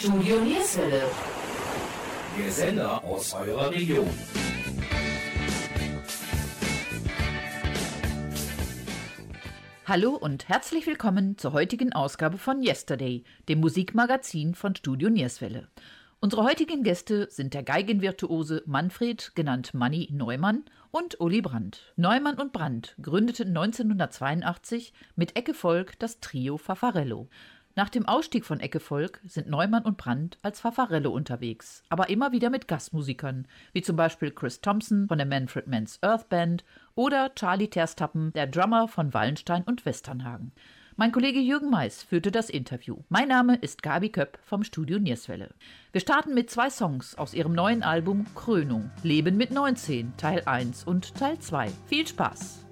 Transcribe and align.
Studio 0.00 0.40
Nierswelle. 0.40 1.02
Der 2.38 2.50
Sender 2.50 3.04
aus 3.04 3.34
eurer 3.34 3.70
Region. 3.70 4.08
Hallo 9.84 10.12
und 10.12 10.48
herzlich 10.48 10.86
willkommen 10.86 11.36
zur 11.36 11.52
heutigen 11.52 11.92
Ausgabe 11.92 12.38
von 12.38 12.62
Yesterday, 12.62 13.24
dem 13.50 13.60
Musikmagazin 13.60 14.54
von 14.54 14.74
Studio 14.74 15.10
Nierswelle. 15.10 15.68
Unsere 16.22 16.44
heutigen 16.44 16.82
Gäste 16.82 17.28
sind 17.30 17.52
der 17.52 17.62
Geigenvirtuose 17.62 18.62
Manfred, 18.64 19.32
genannt 19.34 19.74
Manni 19.74 20.08
Neumann, 20.10 20.64
und 20.90 21.20
Uli 21.20 21.42
Brandt. 21.42 21.92
Neumann 21.96 22.38
und 22.38 22.54
Brandt 22.54 22.96
gründeten 23.02 23.48
1982 23.48 24.94
mit 25.14 25.36
Ecke 25.36 25.52
Volk 25.52 25.98
das 25.98 26.20
Trio 26.20 26.56
Fafarello. 26.56 27.28
Nach 27.80 27.88
dem 27.88 28.06
Ausstieg 28.06 28.44
von 28.44 28.60
Ecke 28.60 28.78
Volk 28.78 29.22
sind 29.26 29.48
Neumann 29.48 29.86
und 29.86 29.96
Brandt 29.96 30.36
als 30.42 30.60
Fafarello 30.60 31.10
unterwegs, 31.10 31.82
aber 31.88 32.10
immer 32.10 32.30
wieder 32.30 32.50
mit 32.50 32.68
Gastmusikern, 32.68 33.48
wie 33.72 33.80
zum 33.80 33.96
Beispiel 33.96 34.32
Chris 34.32 34.60
Thompson 34.60 35.08
von 35.08 35.16
der 35.16 35.26
Manfred 35.26 35.66
Mann's 35.66 35.98
Earth 36.02 36.28
Band 36.28 36.62
oder 36.94 37.34
Charlie 37.34 37.68
Terstappen, 37.68 38.34
der 38.34 38.48
Drummer 38.48 38.86
von 38.86 39.14
Wallenstein 39.14 39.62
und 39.62 39.86
Westernhagen. 39.86 40.52
Mein 40.96 41.10
Kollege 41.10 41.40
Jürgen 41.40 41.70
Mais 41.70 42.02
führte 42.02 42.30
das 42.30 42.50
Interview. 42.50 42.98
Mein 43.08 43.28
Name 43.28 43.56
ist 43.56 43.82
Gabi 43.82 44.10
Köpp 44.10 44.38
vom 44.42 44.62
Studio 44.62 44.98
Nierswelle. 44.98 45.48
Wir 45.92 46.02
starten 46.02 46.34
mit 46.34 46.50
zwei 46.50 46.68
Songs 46.68 47.14
aus 47.14 47.32
ihrem 47.32 47.54
neuen 47.54 47.82
Album 47.82 48.26
Krönung. 48.34 48.90
Leben 49.02 49.38
mit 49.38 49.52
19, 49.52 50.18
Teil 50.18 50.42
1 50.44 50.84
und 50.84 51.14
Teil 51.14 51.38
2. 51.38 51.70
Viel 51.86 52.06
Spaß! 52.06 52.69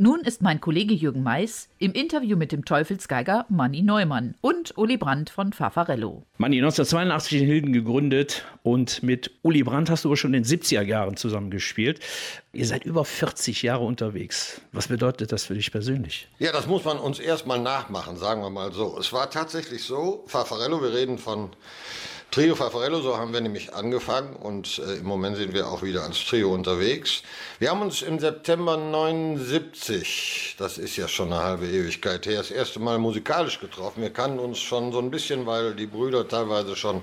Und 0.00 0.04
nun 0.06 0.20
ist 0.20 0.40
mein 0.40 0.62
Kollege 0.62 0.94
Jürgen 0.94 1.22
Mais 1.22 1.68
im 1.78 1.92
Interview 1.92 2.34
mit 2.34 2.52
dem 2.52 2.64
Teufelsgeiger 2.64 3.44
Manni 3.50 3.82
Neumann 3.82 4.34
und 4.40 4.78
Uli 4.78 4.96
Brandt 4.96 5.28
von 5.28 5.52
Fafarello. 5.52 6.24
Manni, 6.38 6.56
1982 6.56 7.42
in 7.42 7.46
Hilden 7.46 7.72
gegründet 7.74 8.46
und 8.62 9.02
mit 9.02 9.30
Uli 9.42 9.62
Brandt 9.62 9.90
hast 9.90 10.06
du 10.06 10.08
aber 10.08 10.16
schon 10.16 10.32
in 10.32 10.42
den 10.42 10.58
70er 10.58 10.80
Jahren 10.80 11.18
zusammengespielt. 11.18 12.00
Ihr 12.54 12.64
seid 12.64 12.86
über 12.86 13.04
40 13.04 13.60
Jahre 13.60 13.84
unterwegs. 13.84 14.62
Was 14.72 14.88
bedeutet 14.88 15.32
das 15.32 15.44
für 15.44 15.54
dich 15.54 15.70
persönlich? 15.70 16.28
Ja, 16.38 16.50
das 16.50 16.66
muss 16.66 16.82
man 16.86 16.98
uns 16.98 17.18
erstmal 17.18 17.60
nachmachen, 17.60 18.16
sagen 18.16 18.40
wir 18.40 18.48
mal 18.48 18.72
so. 18.72 18.96
Es 18.98 19.12
war 19.12 19.28
tatsächlich 19.28 19.84
so, 19.84 20.24
Fafarello, 20.28 20.80
wir 20.80 20.94
reden 20.94 21.18
von 21.18 21.50
Trio 22.30 22.54
Fafarello, 22.54 23.00
so 23.00 23.18
haben 23.18 23.32
wir 23.32 23.40
nämlich 23.40 23.74
angefangen 23.74 24.36
und 24.36 24.78
äh, 24.78 24.98
im 24.98 25.04
Moment 25.04 25.36
sind 25.36 25.52
wir 25.52 25.66
auch 25.66 25.82
wieder 25.82 26.04
als 26.04 26.24
Trio 26.24 26.54
unterwegs. 26.54 27.24
Wir 27.58 27.70
haben 27.70 27.82
uns 27.82 28.02
im 28.02 28.20
September 28.20 28.76
79, 28.76 30.54
das 30.56 30.78
ist 30.78 30.96
ja 30.96 31.08
schon 31.08 31.32
eine 31.32 31.42
halbe 31.42 31.66
Ewigkeit 31.66 32.26
her, 32.26 32.36
das 32.36 32.52
erste 32.52 32.78
Mal 32.78 33.00
musikalisch 33.00 33.58
getroffen. 33.58 34.02
Wir 34.02 34.12
kannten 34.12 34.38
uns 34.38 34.60
schon 34.60 34.92
so 34.92 35.00
ein 35.00 35.10
bisschen, 35.10 35.44
weil 35.44 35.74
die 35.74 35.86
Brüder 35.86 36.28
teilweise 36.28 36.76
schon 36.76 37.02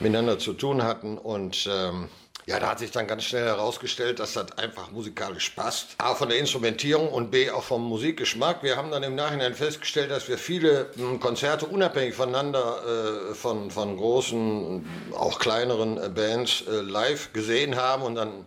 miteinander 0.00 0.38
zu 0.38 0.52
tun 0.52 0.82
hatten 0.82 1.16
und 1.16 1.66
ähm, 1.72 2.10
ja, 2.48 2.58
da 2.58 2.70
hat 2.70 2.78
sich 2.78 2.90
dann 2.90 3.06
ganz 3.06 3.24
schnell 3.24 3.44
herausgestellt, 3.44 4.20
dass 4.20 4.32
das 4.32 4.56
einfach 4.56 4.90
musikalisch 4.90 5.50
passt. 5.50 5.88
A, 5.98 6.14
von 6.14 6.30
der 6.30 6.38
Instrumentierung 6.38 7.10
und 7.10 7.30
B, 7.30 7.50
auch 7.50 7.62
vom 7.62 7.86
Musikgeschmack. 7.86 8.62
Wir 8.62 8.78
haben 8.78 8.90
dann 8.90 9.02
im 9.02 9.14
Nachhinein 9.14 9.52
festgestellt, 9.52 10.10
dass 10.10 10.28
wir 10.28 10.38
viele 10.38 10.90
hm, 10.96 11.20
Konzerte 11.20 11.66
unabhängig 11.66 12.14
voneinander 12.14 13.32
äh, 13.32 13.34
von, 13.34 13.70
von 13.70 13.98
großen, 13.98 14.88
auch 15.14 15.38
kleineren 15.38 15.98
äh, 15.98 16.08
Bands 16.08 16.62
äh, 16.66 16.80
live 16.80 17.34
gesehen 17.34 17.76
haben 17.76 18.02
und 18.02 18.14
dann 18.14 18.46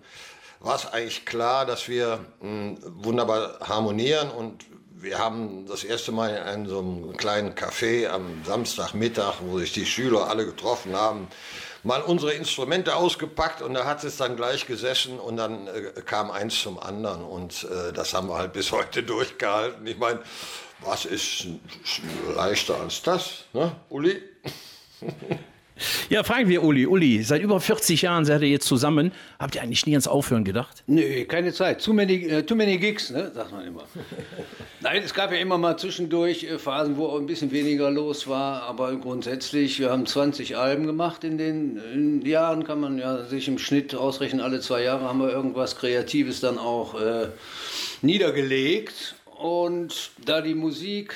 war 0.62 0.77
es 0.77 0.88
eigentlich 0.88 1.27
klar, 1.27 1.68
dass 1.68 1.88
wir 1.88 2.25
mh, 2.42 2.47
hm, 2.50 2.77
wunderbar 3.04 3.59
harmonieren 3.59 4.31
und 4.31 4.65
wir 4.95 5.19
haben 5.19 5.68
das 5.68 5.83
erste 5.83 6.12
Mal 6.12 6.30
in 6.56 6.68
so 6.68 6.80
einem 6.80 7.18
kleinen 7.18 7.54
Café 7.54 8.07
am 8.07 8.44
Samstagmittag, 8.45 9.42
wo 9.42 9.59
sich 9.59 9.74
die 9.74 9.86
Schüler 9.86 10.27
alle 10.27 10.45
getroffen 10.45 10.95
haben, 10.95 11.27
mal 11.83 12.01
unsere 12.01 12.33
Instrumente 12.33 12.95
ausgepackt 12.95 13.62
und 13.62 13.74
da 13.74 13.86
hat 13.86 14.04
es 14.04 14.18
dann 14.18 14.36
gleich 14.36 14.68
gesessen 14.68 15.19
und 15.19 15.38
dann 15.38 15.68
äh, 15.68 16.01
kam 16.06 16.31
eins 16.31 16.62
zum 16.62 16.80
anderen 16.80 17.24
und 17.24 17.63
äh, 17.63 17.94
das 17.94 18.13
haben 18.13 18.28
wir 18.28 18.38
halt 18.38 18.54
bis 18.54 18.72
heute 18.72 19.04
durchgehalten. 19.04 19.86
Ich 19.88 19.98
meine, 19.98 20.19
was 20.81 21.06
ist 21.06 21.48
leichter 22.36 22.80
als 22.80 23.01
das, 23.01 23.45
ne, 23.54 23.75
Uli? 23.89 24.22
Ja, 26.09 26.23
fragen 26.23 26.50
wir 26.50 26.63
Uli. 26.63 26.85
Uli, 26.85 27.23
seit 27.23 27.41
über 27.41 27.59
40 27.59 28.01
Jahren 28.01 28.25
seid 28.25 28.41
ihr 28.41 28.50
jetzt 28.50 28.68
zusammen. 28.68 29.12
Habt 29.39 29.56
ihr 29.56 29.62
eigentlich 29.62 29.85
nie 29.85 29.94
ans 29.94 30.07
Aufhören 30.07 30.44
gedacht? 30.44 30.83
Nee, 30.88 31.25
keine 31.25 31.53
Zeit. 31.53 31.83
Too 31.83 31.94
many, 31.94 32.31
uh, 32.31 32.41
too 32.41 32.56
many 32.56 32.77
gigs, 32.77 33.09
ne? 33.09 33.31
sagt 33.33 33.51
man 33.51 33.65
immer. 33.65 33.83
Nein, 34.81 35.01
es 35.03 35.13
gab 35.13 35.31
ja 35.31 35.39
immer 35.39 35.57
mal 35.57 35.77
zwischendurch 35.77 36.44
äh, 36.44 36.57
Phasen, 36.59 36.97
wo 36.97 37.18
ein 37.18 37.25
bisschen 37.25 37.51
weniger 37.51 37.89
los 37.89 38.27
war. 38.27 38.63
Aber 38.63 38.95
grundsätzlich, 38.97 39.79
wir 39.79 39.89
haben 39.89 40.06
20 40.06 40.57
Alben 40.57 40.85
gemacht 40.85 41.23
in 41.23 41.38
den 41.38 41.77
in 41.94 42.25
Jahren, 42.25 42.63
kann 42.63 42.79
man 42.79 42.97
ja 42.97 43.23
sich 43.25 43.47
im 43.47 43.57
Schnitt 43.57 43.95
ausrechnen. 43.95 44.41
Alle 44.41 44.59
zwei 44.59 44.83
Jahre 44.83 45.06
haben 45.06 45.19
wir 45.19 45.31
irgendwas 45.31 45.77
Kreatives 45.77 46.41
dann 46.41 46.57
auch 46.57 47.00
äh, 47.00 47.27
niedergelegt. 48.01 49.15
Und 49.41 50.12
da 50.23 50.41
die 50.41 50.53
Musik 50.53 51.15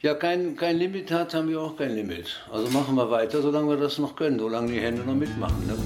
ja 0.00 0.14
kein, 0.14 0.56
kein 0.56 0.76
Limit 0.76 1.10
hat, 1.10 1.34
haben 1.34 1.48
wir 1.48 1.60
auch 1.60 1.76
kein 1.76 1.94
Limit. 1.94 2.40
Also 2.50 2.68
machen 2.70 2.94
wir 2.94 3.10
weiter, 3.10 3.42
solange 3.42 3.70
wir 3.70 3.76
das 3.76 3.98
noch 3.98 4.14
können, 4.16 4.38
solange 4.38 4.72
die 4.72 4.80
Hände 4.80 5.02
noch 5.02 5.14
mitmachen. 5.14 5.66
Ne? 5.66 5.76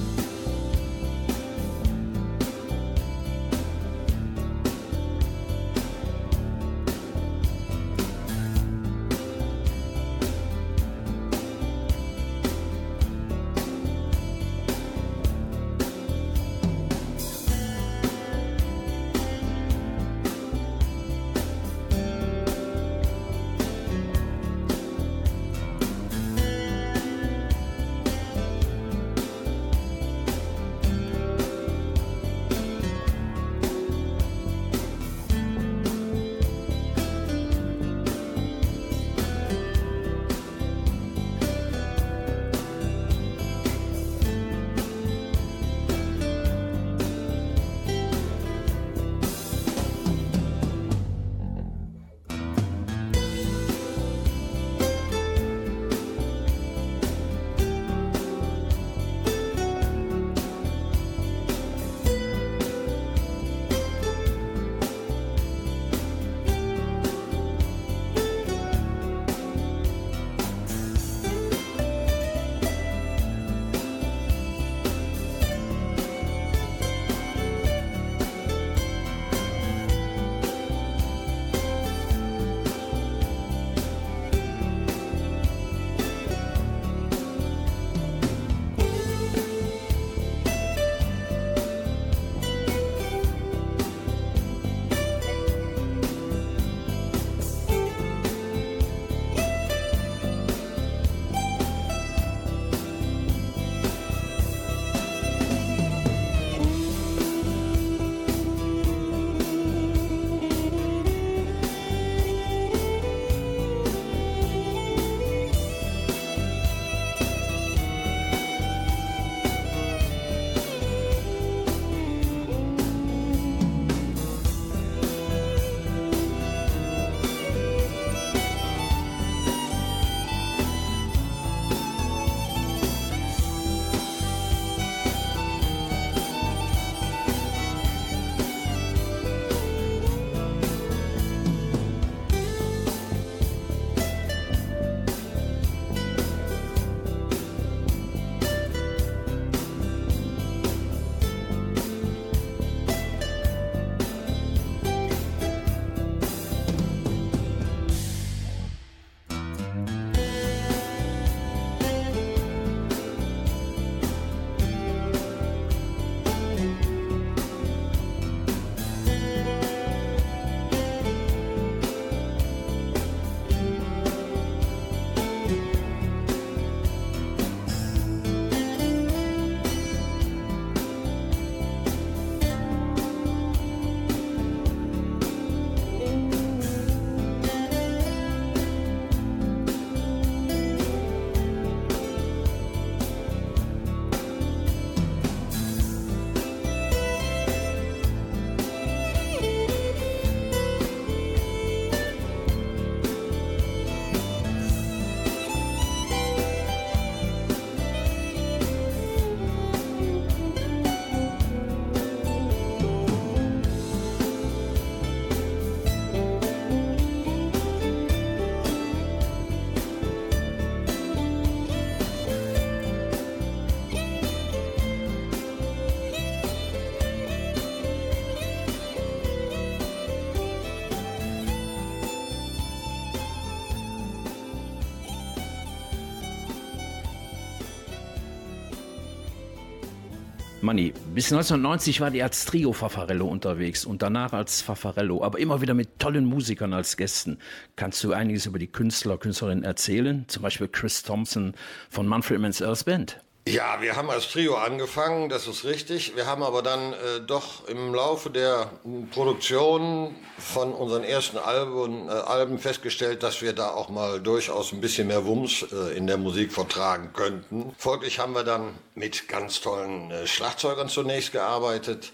Manni, 240.63 240.93
bis 241.13 241.33
1990 241.33 242.01
war 242.01 242.13
die 242.13 242.23
als 242.23 242.45
Trio 242.45 242.73
Fafarello 242.73 243.27
unterwegs 243.27 243.85
und 243.85 244.01
danach 244.01 244.33
als 244.33 244.63
Fafarello, 244.63 245.25
aber 245.25 245.41
immer 245.41 245.61
wieder 245.61 245.75
mit 245.75 245.99
tollen 245.99 246.25
Musikern 246.25 246.73
als 246.73 246.97
Gästen. 246.97 247.39
Kannst 247.75 248.05
du 248.05 248.13
einiges 248.13 248.47
über 248.47 248.61
die 248.61 248.69
Künstler, 248.69 249.19
Künstlerinnen 249.19 249.65
erzählen? 249.65 250.25
Zum 250.29 250.45
Beispiel 250.45 250.69
Chris 250.69 251.03
Thompson 251.03 251.55
von 251.91 252.07
Manfred 252.07 252.41
Mann's 252.41 252.63
Earth 252.63 252.85
Band. 252.85 253.19
Ja, 253.45 253.81
wir 253.81 253.97
haben 253.97 254.09
als 254.09 254.31
Trio 254.31 254.55
angefangen, 254.55 255.29
das 255.29 255.49
ist 255.49 255.65
richtig. 255.65 256.15
Wir 256.15 256.27
haben 256.27 256.45
aber 256.45 256.63
dann 256.63 256.93
äh, 256.93 257.21
doch 257.27 257.67
im 257.67 257.93
Laufe 257.93 258.31
der 258.31 258.71
Produktion 259.11 260.15
von 260.39 260.73
unseren 260.73 261.03
ersten 261.03 261.39
Alben, 261.39 262.09
äh, 262.09 262.13
Alben 262.13 262.61
festgestellt, 262.61 263.25
dass 263.25 263.43
wir 263.43 263.53
da 263.53 263.71
auch 263.71 263.89
mal 263.89 264.21
durchaus 264.21 264.71
ein 264.71 264.81
bisschen 264.81 265.09
mehr 265.09 265.27
Wumms 265.27 265.67
äh, 265.73 265.97
in 265.97 266.07
der 266.07 266.19
Musik 266.19 266.53
vertragen 266.53 267.11
könnten. 267.15 267.75
Folglich 267.79 268.21
haben 268.21 268.33
wir 268.33 268.45
dann 268.45 268.79
mit 268.95 269.27
ganz 269.27 269.61
tollen 269.61 270.13
äh, 270.13 270.29
Schlagzeugern 270.29 270.89
zunächst 270.89 271.33
gearbeitet 271.33 272.13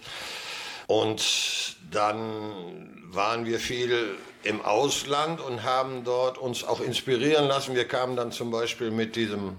und 0.87 1.75
dann 1.91 2.89
waren 3.11 3.45
wir 3.45 3.59
viel 3.59 4.17
im 4.41 4.65
Ausland 4.65 5.41
und 5.41 5.61
haben 5.61 6.03
dort 6.03 6.39
uns 6.39 6.63
auch 6.63 6.81
inspirieren 6.81 7.47
lassen. 7.47 7.75
Wir 7.75 7.87
kamen 7.87 8.15
dann 8.15 8.31
zum 8.31 8.49
Beispiel 8.49 8.89
mit 8.89 9.15
diesem 9.15 9.57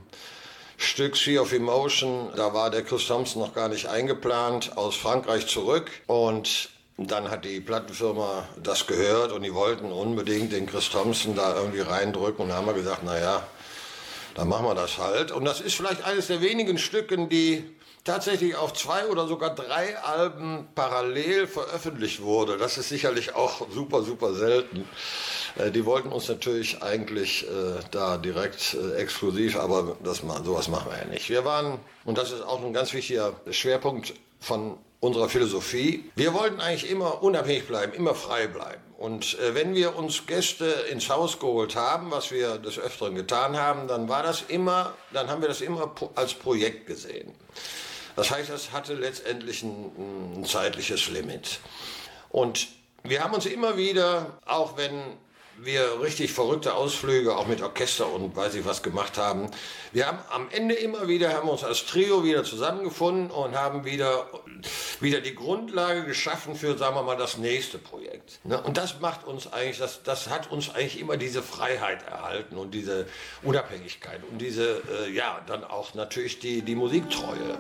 Stück 0.81 1.15
Sea 1.15 1.43
of 1.43 1.53
Emotion. 1.53 2.31
Da 2.37 2.55
war 2.55 2.71
der 2.71 2.83
Chris 2.83 3.07
Thompson 3.07 3.43
noch 3.43 3.55
gar 3.55 3.69
nicht 3.69 3.87
eingeplant, 3.87 4.79
aus 4.79 4.97
Frankreich 4.97 5.47
zurück. 5.47 5.91
Und 6.07 6.71
dann 6.97 7.31
hat 7.31 7.45
die 7.45 7.61
Plattenfirma 7.61 8.49
das 8.63 8.87
gehört 8.87 9.31
und 9.33 9.43
die 9.43 9.53
wollten 9.53 9.93
unbedingt 9.93 10.53
den 10.53 10.67
Chris 10.67 10.89
Thompson 10.89 11.35
da 11.35 11.55
irgendwie 11.55 11.81
reindrücken. 11.81 12.45
Und 12.45 12.49
da 12.49 12.57
haben 12.57 12.67
wir 12.67 12.73
gesagt, 12.73 13.05
naja, 13.05 13.47
dann 14.35 14.49
machen 14.49 14.65
wir 14.65 14.75
das 14.75 14.97
halt. 14.97 15.33
Und 15.33 15.45
das 15.45 15.61
ist 15.61 15.75
vielleicht 15.75 16.03
eines 16.05 16.29
der 16.29 16.41
wenigen 16.41 16.79
Stücken, 16.79 17.29
die 17.29 17.63
tatsächlich 18.05 18.57
auf 18.57 18.73
zwei 18.73 19.07
oder 19.07 19.27
sogar 19.27 19.55
drei 19.55 19.99
Alben 19.99 20.67
parallel 20.75 21.47
veröffentlicht 21.47 22.23
wurde. 22.23 22.57
Das 22.57 22.79
ist 22.79 22.89
sicherlich 22.89 23.35
auch 23.35 23.71
super, 23.71 24.03
super 24.03 24.33
selten. 24.33 24.89
Äh, 25.57 25.71
die 25.71 25.85
wollten 25.85 26.11
uns 26.11 26.29
natürlich 26.29 26.83
eigentlich 26.83 27.47
äh, 27.47 27.81
da 27.91 28.17
direkt 28.17 28.75
äh, 28.75 28.97
exklusiv, 28.97 29.57
aber 29.57 29.97
das, 30.03 30.23
sowas 30.45 30.69
machen 30.69 30.91
wir 30.91 30.99
ja 30.99 31.05
nicht. 31.07 31.29
Wir 31.29 31.45
waren, 31.45 31.79
und 32.05 32.19
das 32.19 32.33
ist 32.33 32.43
auch 32.43 32.63
ein 32.65 32.73
ganz 32.73 32.93
wichtiger 32.93 33.35
Schwerpunkt 33.51 34.15
von 34.41 34.79
unserer 35.01 35.29
Philosophie, 35.29 36.11
wir 36.15 36.35
wollten 36.35 36.61
eigentlich 36.61 36.91
immer 36.91 37.23
unabhängig 37.23 37.67
bleiben, 37.67 37.93
immer 37.95 38.15
frei 38.15 38.47
bleiben. 38.47 38.83
Und 38.99 39.39
äh, 39.39 39.55
wenn 39.55 39.75
wir 39.75 39.97
uns 39.97 40.27
Gäste 40.27 40.67
ins 40.91 41.09
Haus 41.09 41.39
geholt 41.39 41.75
haben, 41.75 42.11
was 42.11 42.31
wir 42.31 42.59
des 42.59 42.79
Öfteren 42.79 43.15
getan 43.15 43.57
haben, 43.57 43.89
dann 43.89 44.11
war 44.11 44.23
das 44.23 44.43
immer, 44.49 44.93
dann 45.13 45.29
haben 45.29 45.41
wir 45.41 45.49
das 45.49 45.63
immer 45.63 45.95
als 46.17 46.35
Projekt 46.35 46.87
gesehen. 46.87 47.35
Das 48.15 48.31
heißt, 48.31 48.51
es 48.51 48.73
hatte 48.73 48.93
letztendlich 48.93 49.63
ein, 49.63 50.41
ein 50.41 50.45
zeitliches 50.45 51.09
Limit. 51.09 51.61
Und 52.29 52.69
wir 53.03 53.25
haben 53.25 53.33
uns 53.33 53.47
immer 53.47 53.79
wieder, 53.79 54.39
auch 54.45 54.77
wenn 54.77 54.93
wir 55.63 56.01
richtig 56.01 56.33
verrückte 56.33 56.75
Ausflüge 56.75 57.37
auch 57.37 57.47
mit 57.47 57.63
Orchester 57.63 58.11
und 58.11 58.35
weiß 58.35 58.55
ich 58.55 58.65
was 58.65 58.83
gemacht 58.83 59.19
haben. 59.19 59.51
Wir 59.93 60.07
haben 60.07 60.19
am 60.31 60.49
Ende 60.51 60.75
immer 60.75 61.09
wieder, 61.09 61.35
haben 61.35 61.49
uns 61.49 61.65
als 61.65 61.85
Trio 61.87 62.25
wieder 62.25 62.45
zusammengefunden 62.45 63.31
und 63.31 63.57
haben 63.57 63.85
wieder, 63.85 64.27
wieder 65.01 65.21
die 65.21 65.35
Grundlage 65.35 66.05
geschaffen 66.05 66.55
für, 66.55 66.79
sagen 66.79 66.95
wir 66.95 67.03
mal, 67.03 67.17
das 67.17 67.37
nächste 67.37 67.79
Projekt. 67.79 68.41
Ne? 68.45 68.61
Und 68.61 68.77
das 68.77 69.01
macht 69.01 69.27
uns 69.27 69.53
eigentlich, 69.53 69.79
das, 69.79 70.03
das 70.03 70.29
hat 70.29 70.51
uns 70.51 70.75
eigentlich 70.75 70.99
immer 70.99 71.17
diese 71.17 71.43
Freiheit 71.43 72.07
erhalten 72.09 72.57
und 72.57 72.73
diese 72.73 73.07
Unabhängigkeit 73.43 74.21
und 74.31 74.39
diese, 74.39 74.83
äh, 75.07 75.11
ja, 75.13 75.41
dann 75.47 75.65
auch 75.65 75.95
natürlich 75.95 76.39
die, 76.39 76.63
die 76.63 76.75
Musiktreue. 76.75 77.59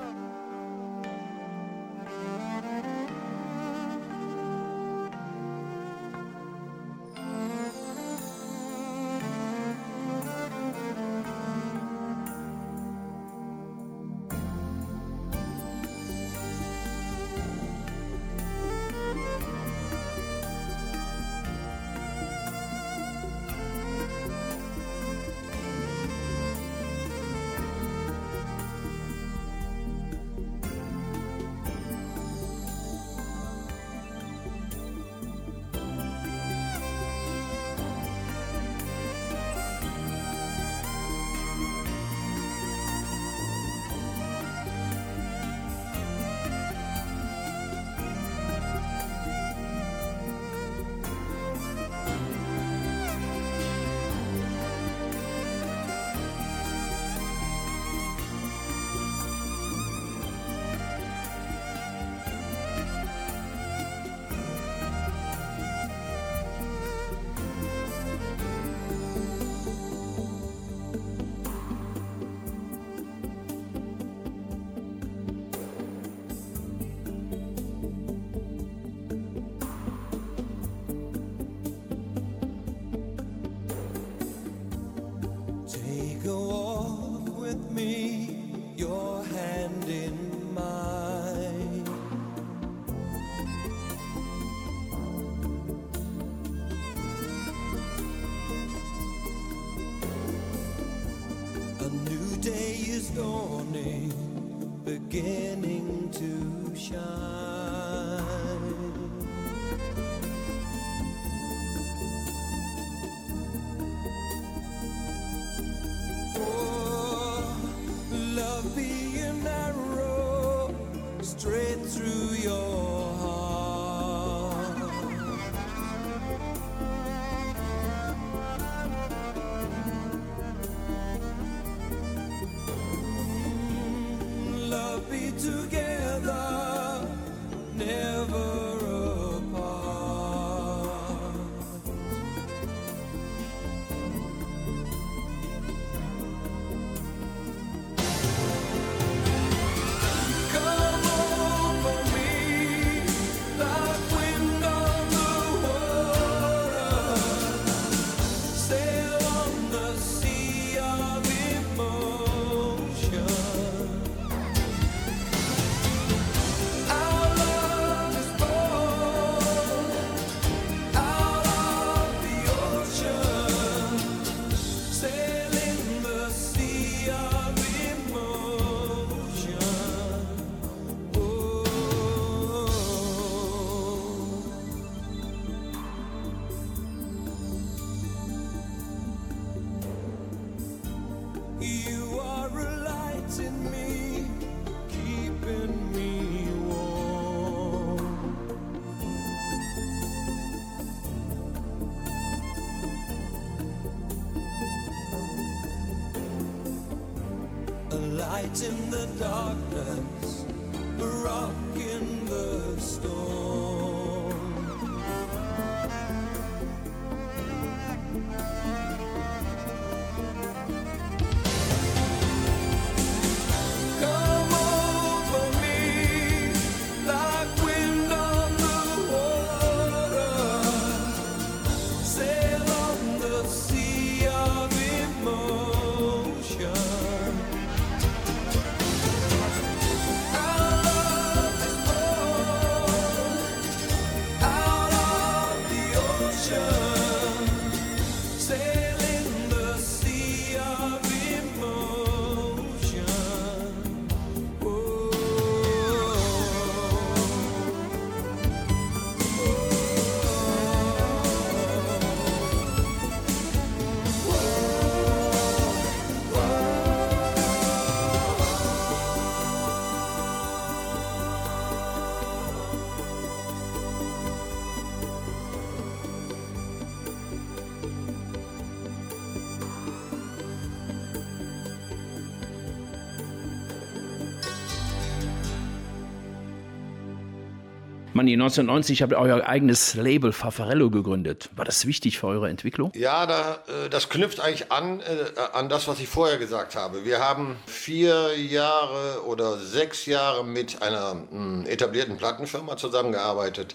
Manni, 288.20 288.34
1990 288.34 289.00
habt 289.00 289.12
ihr 289.12 289.18
euer 289.18 289.48
eigenes 289.48 289.94
Label 289.94 290.34
Fafarello 290.34 290.90
gegründet. 290.90 291.48
War 291.56 291.64
das 291.64 291.86
wichtig 291.86 292.18
für 292.18 292.26
eure 292.26 292.50
Entwicklung? 292.50 292.92
Ja, 292.94 293.24
da, 293.24 293.60
äh, 293.66 293.88
das 293.88 294.10
knüpft 294.10 294.40
eigentlich 294.40 294.70
an, 294.70 295.00
äh, 295.00 295.24
an 295.54 295.70
das, 295.70 295.88
was 295.88 296.00
ich 296.00 296.08
vorher 296.08 296.36
gesagt 296.36 296.76
habe. 296.76 297.06
Wir 297.06 297.20
haben 297.20 297.56
vier 297.64 298.38
Jahre 298.38 299.24
oder 299.24 299.56
sechs 299.56 300.04
Jahre 300.04 300.44
mit 300.44 300.82
einer 300.82 301.14
mh, 301.14 301.66
etablierten 301.66 302.18
Plattenfirma 302.18 302.76
zusammengearbeitet. 302.76 303.74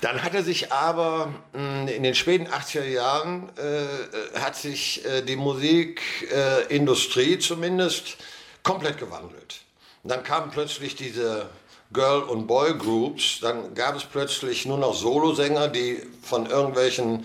Dann 0.00 0.22
hatte 0.22 0.42
sich 0.42 0.72
aber 0.72 1.34
mh, 1.52 1.90
in 1.90 2.02
den 2.02 2.14
späten 2.14 2.46
80er 2.46 2.84
Jahren 2.84 3.50
äh, 3.58 4.38
hat 4.40 4.56
sich 4.56 5.02
die 5.28 5.36
Musikindustrie 5.36 7.38
zumindest 7.38 8.16
komplett 8.62 8.96
gewandelt. 8.96 9.60
dann 10.02 10.22
kam 10.22 10.50
plötzlich 10.50 10.96
diese 10.96 11.50
Girl- 11.92 12.22
und 12.22 12.46
Boy-Groups. 12.46 13.40
Dann 13.40 13.74
gab 13.74 13.96
es 13.96 14.04
plötzlich 14.04 14.66
nur 14.66 14.78
noch 14.78 14.94
Solosänger, 14.94 15.68
die 15.68 16.02
von 16.22 16.46
irgendwelchen 16.46 17.24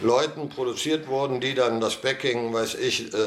Leuten 0.00 0.48
produziert 0.48 1.08
wurden, 1.08 1.40
die 1.40 1.54
dann 1.54 1.80
das 1.80 1.96
Backing, 1.96 2.52
weiß 2.52 2.74
ich, 2.74 3.12
äh, 3.14 3.18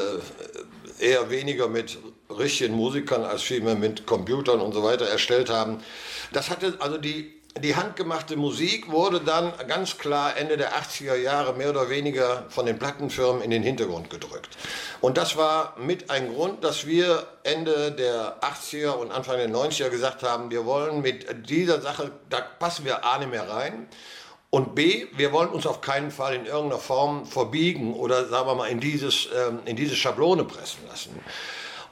eher 1.00 1.30
weniger 1.30 1.68
mit 1.68 1.98
richtigen 2.28 2.74
Musikern 2.74 3.24
als 3.24 3.42
vielmehr 3.42 3.74
mit 3.74 4.06
Computern 4.06 4.60
und 4.60 4.72
so 4.72 4.82
weiter 4.82 5.06
erstellt 5.06 5.50
haben. 5.50 5.82
Das 6.32 6.50
hatte 6.50 6.76
also 6.78 6.98
die 6.98 7.39
die 7.58 7.74
handgemachte 7.74 8.36
Musik 8.36 8.90
wurde 8.90 9.20
dann 9.20 9.52
ganz 9.66 9.98
klar 9.98 10.36
Ende 10.36 10.56
der 10.56 10.72
80er 10.74 11.16
Jahre 11.16 11.52
mehr 11.52 11.70
oder 11.70 11.90
weniger 11.90 12.44
von 12.48 12.64
den 12.64 12.78
Plattenfirmen 12.78 13.42
in 13.42 13.50
den 13.50 13.62
Hintergrund 13.62 14.08
gedrückt. 14.08 14.56
Und 15.00 15.16
das 15.16 15.36
war 15.36 15.74
mit 15.78 16.10
ein 16.10 16.32
Grund, 16.32 16.62
dass 16.62 16.86
wir 16.86 17.26
Ende 17.42 17.90
der 17.90 18.40
80er 18.42 18.92
und 18.92 19.10
Anfang 19.10 19.36
der 19.38 19.50
90er 19.50 19.88
gesagt 19.88 20.22
haben, 20.22 20.50
wir 20.50 20.64
wollen 20.64 21.02
mit 21.02 21.50
dieser 21.50 21.80
Sache, 21.80 22.12
da 22.28 22.40
passen 22.40 22.84
wir 22.84 23.04
A 23.04 23.18
nicht 23.18 23.30
mehr 23.30 23.48
rein. 23.48 23.88
Und 24.50 24.74
B, 24.74 25.06
wir 25.16 25.32
wollen 25.32 25.48
uns 25.48 25.66
auf 25.66 25.80
keinen 25.80 26.10
Fall 26.10 26.34
in 26.34 26.46
irgendeiner 26.46 26.80
Form 26.80 27.26
verbiegen 27.26 27.94
oder 27.94 28.28
sagen 28.28 28.48
wir 28.48 28.54
mal 28.54 28.66
in, 28.66 28.80
dieses, 28.80 29.28
ähm, 29.36 29.60
in 29.64 29.76
diese 29.76 29.96
Schablone 29.96 30.44
pressen 30.44 30.80
lassen. 30.88 31.18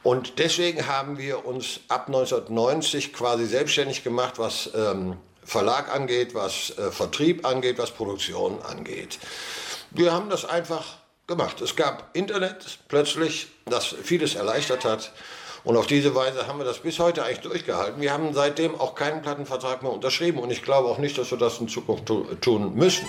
Und 0.03 0.39
deswegen 0.39 0.87
haben 0.87 1.19
wir 1.19 1.45
uns 1.45 1.81
ab 1.89 2.07
1990 2.07 3.13
quasi 3.13 3.47
selbstständig 3.47 4.05
gemacht, 4.05 4.39
was 4.39 4.71
ähm, 4.75 5.19
Verlag 5.49 5.91
angeht, 5.95 6.35
was 6.35 6.77
äh, 6.79 6.91
Vertrieb 6.91 7.47
angeht, 7.47 7.79
was 7.79 7.91
Produktion 7.91 8.61
angeht. 8.63 9.19
Wir 9.91 10.13
haben 10.13 10.29
das 10.29 10.45
einfach 10.45 10.99
gemacht. 11.27 11.63
Es 11.63 11.75
gab 11.75 12.11
Internet 12.15 12.79
plötzlich, 12.89 13.49
das 13.65 13.87
vieles 13.87 14.35
erleichtert 14.35 14.85
hat. 14.85 15.13
Und 15.65 15.77
auf 15.77 15.87
diese 15.87 16.15
Weise 16.15 16.47
haben 16.47 16.59
wir 16.59 16.67
das 16.67 16.81
bis 16.81 16.99
heute 16.99 17.25
eigentlich 17.25 17.41
durchgehalten. 17.41 18.01
Wir 18.01 18.13
haben 18.13 18.35
seitdem 18.35 18.79
auch 18.79 18.95
keinen 18.95 19.23
Plattenvertrag 19.23 19.83
mehr 19.83 19.93
unterschrieben 19.93 20.39
und 20.39 20.51
ich 20.51 20.63
glaube 20.63 20.89
auch 20.89 20.99
nicht, 20.99 21.17
dass 21.17 21.31
wir 21.31 21.39
das 21.39 21.59
in 21.59 21.69
Zukunft 21.69 22.07
tun 22.41 22.75
müssen. 22.75 23.07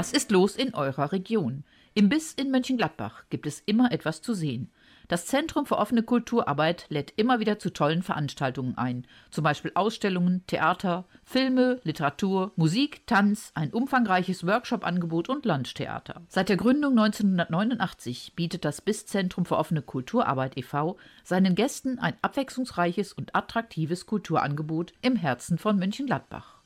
Was 0.00 0.14
ist 0.14 0.30
los 0.30 0.56
in 0.56 0.72
eurer 0.72 1.12
Region? 1.12 1.62
Im 1.92 2.08
Biss 2.08 2.32
in 2.32 2.50
Mönchengladbach 2.50 3.24
gibt 3.28 3.46
es 3.46 3.60
immer 3.66 3.92
etwas 3.92 4.22
zu 4.22 4.32
sehen. 4.32 4.70
Das 5.08 5.26
Zentrum 5.26 5.66
für 5.66 5.76
offene 5.76 6.02
Kulturarbeit 6.02 6.86
lädt 6.88 7.12
immer 7.18 7.38
wieder 7.38 7.58
zu 7.58 7.70
tollen 7.70 8.02
Veranstaltungen 8.02 8.78
ein, 8.78 9.06
zum 9.30 9.44
Beispiel 9.44 9.72
Ausstellungen, 9.74 10.42
Theater, 10.46 11.04
Filme, 11.22 11.80
Literatur, 11.82 12.52
Musik, 12.56 13.06
Tanz, 13.06 13.52
ein 13.54 13.74
umfangreiches 13.74 14.46
Workshop-Angebot 14.46 15.28
und 15.28 15.44
Landtheater. 15.44 16.22
Seit 16.28 16.48
der 16.48 16.56
Gründung 16.56 16.98
1989 16.98 18.32
bietet 18.34 18.64
das 18.64 18.80
BIS-Zentrum 18.80 19.44
für 19.44 19.58
offene 19.58 19.82
Kulturarbeit 19.82 20.56
e.V. 20.56 20.96
seinen 21.24 21.54
Gästen 21.54 21.98
ein 21.98 22.14
abwechslungsreiches 22.22 23.12
und 23.12 23.36
attraktives 23.36 24.06
Kulturangebot 24.06 24.94
im 25.02 25.16
Herzen 25.16 25.58
von 25.58 25.78
Mönchengladbach. 25.78 26.59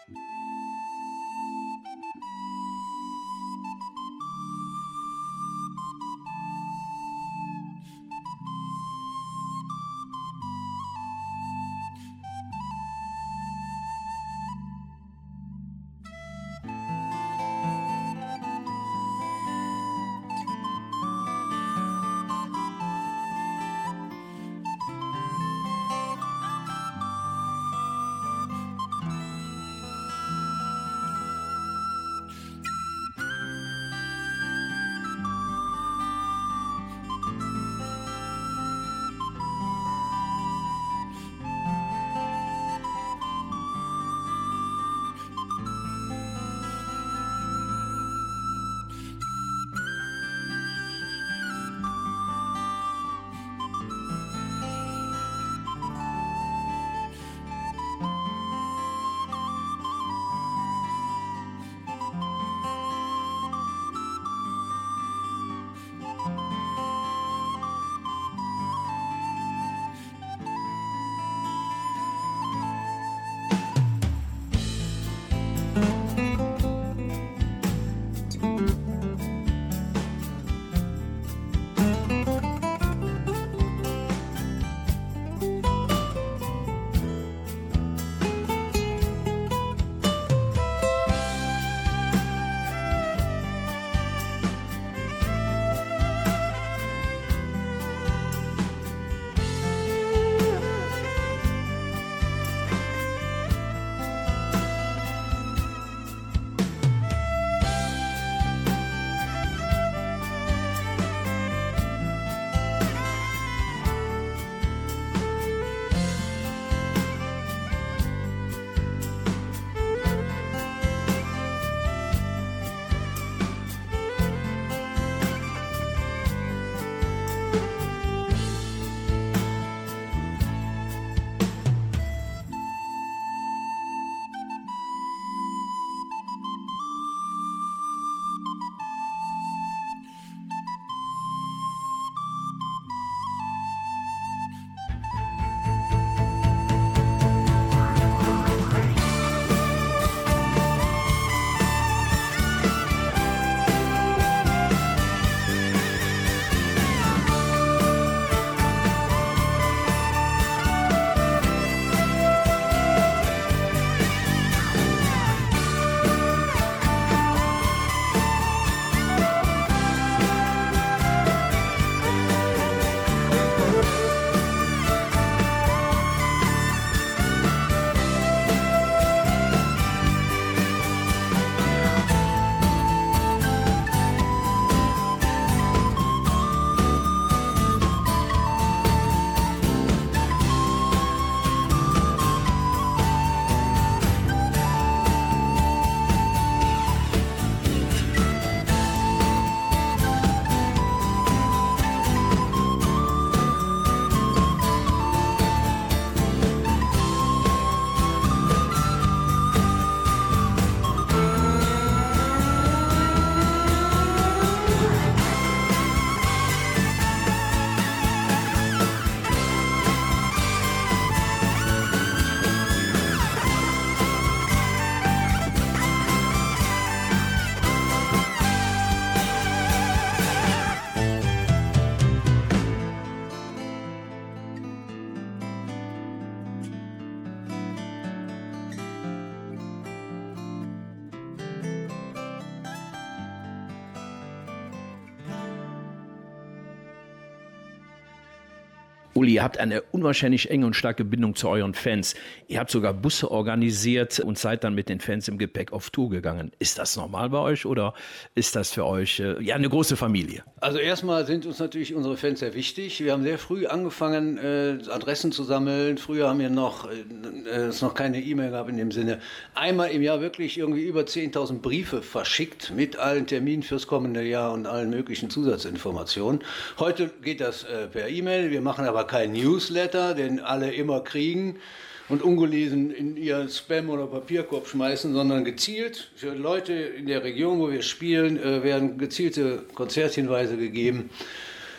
Uli, 249.26 249.34
ihr 249.34 249.44
habt 249.44 249.58
eine 249.58 249.82
unwahrscheinlich 249.82 250.52
enge 250.52 250.68
und 250.68 250.76
starke 250.76 251.04
Bindung 251.04 251.34
zu 251.34 251.50
euren 251.50 251.74
Fans. 251.74 252.14
Ihr 252.48 252.60
habt 252.60 252.70
sogar 252.70 252.94
Busse 252.94 253.32
organisiert 253.32 254.20
und 254.20 254.38
seid 254.38 254.64
dann 254.64 254.76
mit 254.76 254.88
den 254.88 255.00
Fans 255.00 255.28
im 255.28 255.40
Gepäck 255.40 255.74
auf 255.74 255.90
Tour 255.90 256.12
gegangen. 256.12 256.52
Ist 256.60 256.78
das 256.78 256.96
normal 256.96 257.32
bei 257.32 257.40
euch 257.40 257.66
oder 257.66 257.96
ist 258.36 258.56
das 258.56 258.72
für 258.72 258.86
euch 258.86 259.20
äh, 259.20 259.42
ja 259.42 259.56
eine 259.56 259.68
große 259.68 259.98
Familie? 259.98 260.44
Also 260.66 260.80
erstmal 260.80 261.28
sind 261.28 261.46
uns 261.46 261.60
natürlich 261.60 261.94
unsere 261.94 262.18
Fans 262.18 262.40
sehr 262.40 262.56
wichtig. 262.56 263.04
Wir 263.04 263.12
haben 263.12 263.22
sehr 263.22 263.38
früh 263.38 263.68
angefangen, 263.68 264.40
äh, 264.40 264.80
Adressen 264.90 265.32
zu 265.32 265.44
sammeln. 265.44 266.00
Früher 266.00 266.28
haben 266.28 266.40
wir 266.40 266.50
noch, 266.50 266.90
äh, 266.90 267.50
es 267.50 267.84
noch 267.84 267.94
keine 267.94 268.20
E-Mail 268.20 268.50
gehabt 268.50 268.72
in 268.72 268.78
dem 268.78 268.92
Sinne. 268.92 269.20
Einmal 269.54 269.92
im 269.92 270.02
Jahr 270.02 270.22
wirklich 270.22 270.58
irgendwie 270.58 270.82
über 270.82 271.06
10.000 271.06 271.62
Briefe 271.62 272.02
verschickt 272.02 272.74
mit 272.76 272.98
allen 272.98 273.28
Terminen 273.28 273.62
fürs 273.62 273.86
kommende 273.86 274.24
Jahr 274.24 274.54
und 274.54 274.66
allen 274.66 274.90
möglichen 274.90 275.30
Zusatzinformationen. 275.30 276.44
Heute 276.80 277.12
geht 277.22 277.42
das 277.42 277.64
äh, 277.66 277.86
per 277.86 278.10
E-Mail. 278.10 278.50
Wir 278.50 278.62
machen 278.62 278.86
aber 278.86 279.04
kein 279.04 279.34
Newsletter, 279.34 280.16
den 280.16 280.40
alle 280.40 280.74
immer 280.74 281.02
kriegen 281.02 281.60
und 282.08 282.22
ungelesen 282.22 282.92
in 282.92 283.18
ihren 283.18 283.50
Spam- 283.50 283.90
oder 283.90 284.08
Papierkorb 284.08 284.68
schmeißen, 284.68 285.14
sondern 285.14 285.44
gezielt 285.44 286.12
für 286.16 286.34
Leute 286.34 286.74
in 286.74 287.08
der 287.08 287.24
Region, 287.24 287.60
wo 287.60 287.72
wir 287.72 287.82
spielen, 287.82 288.38
äh, 288.38 288.64
werden 288.64 288.98
gezielte 288.98 289.64
Konzerthinweise 289.74 290.58
gegeben. 290.58 291.10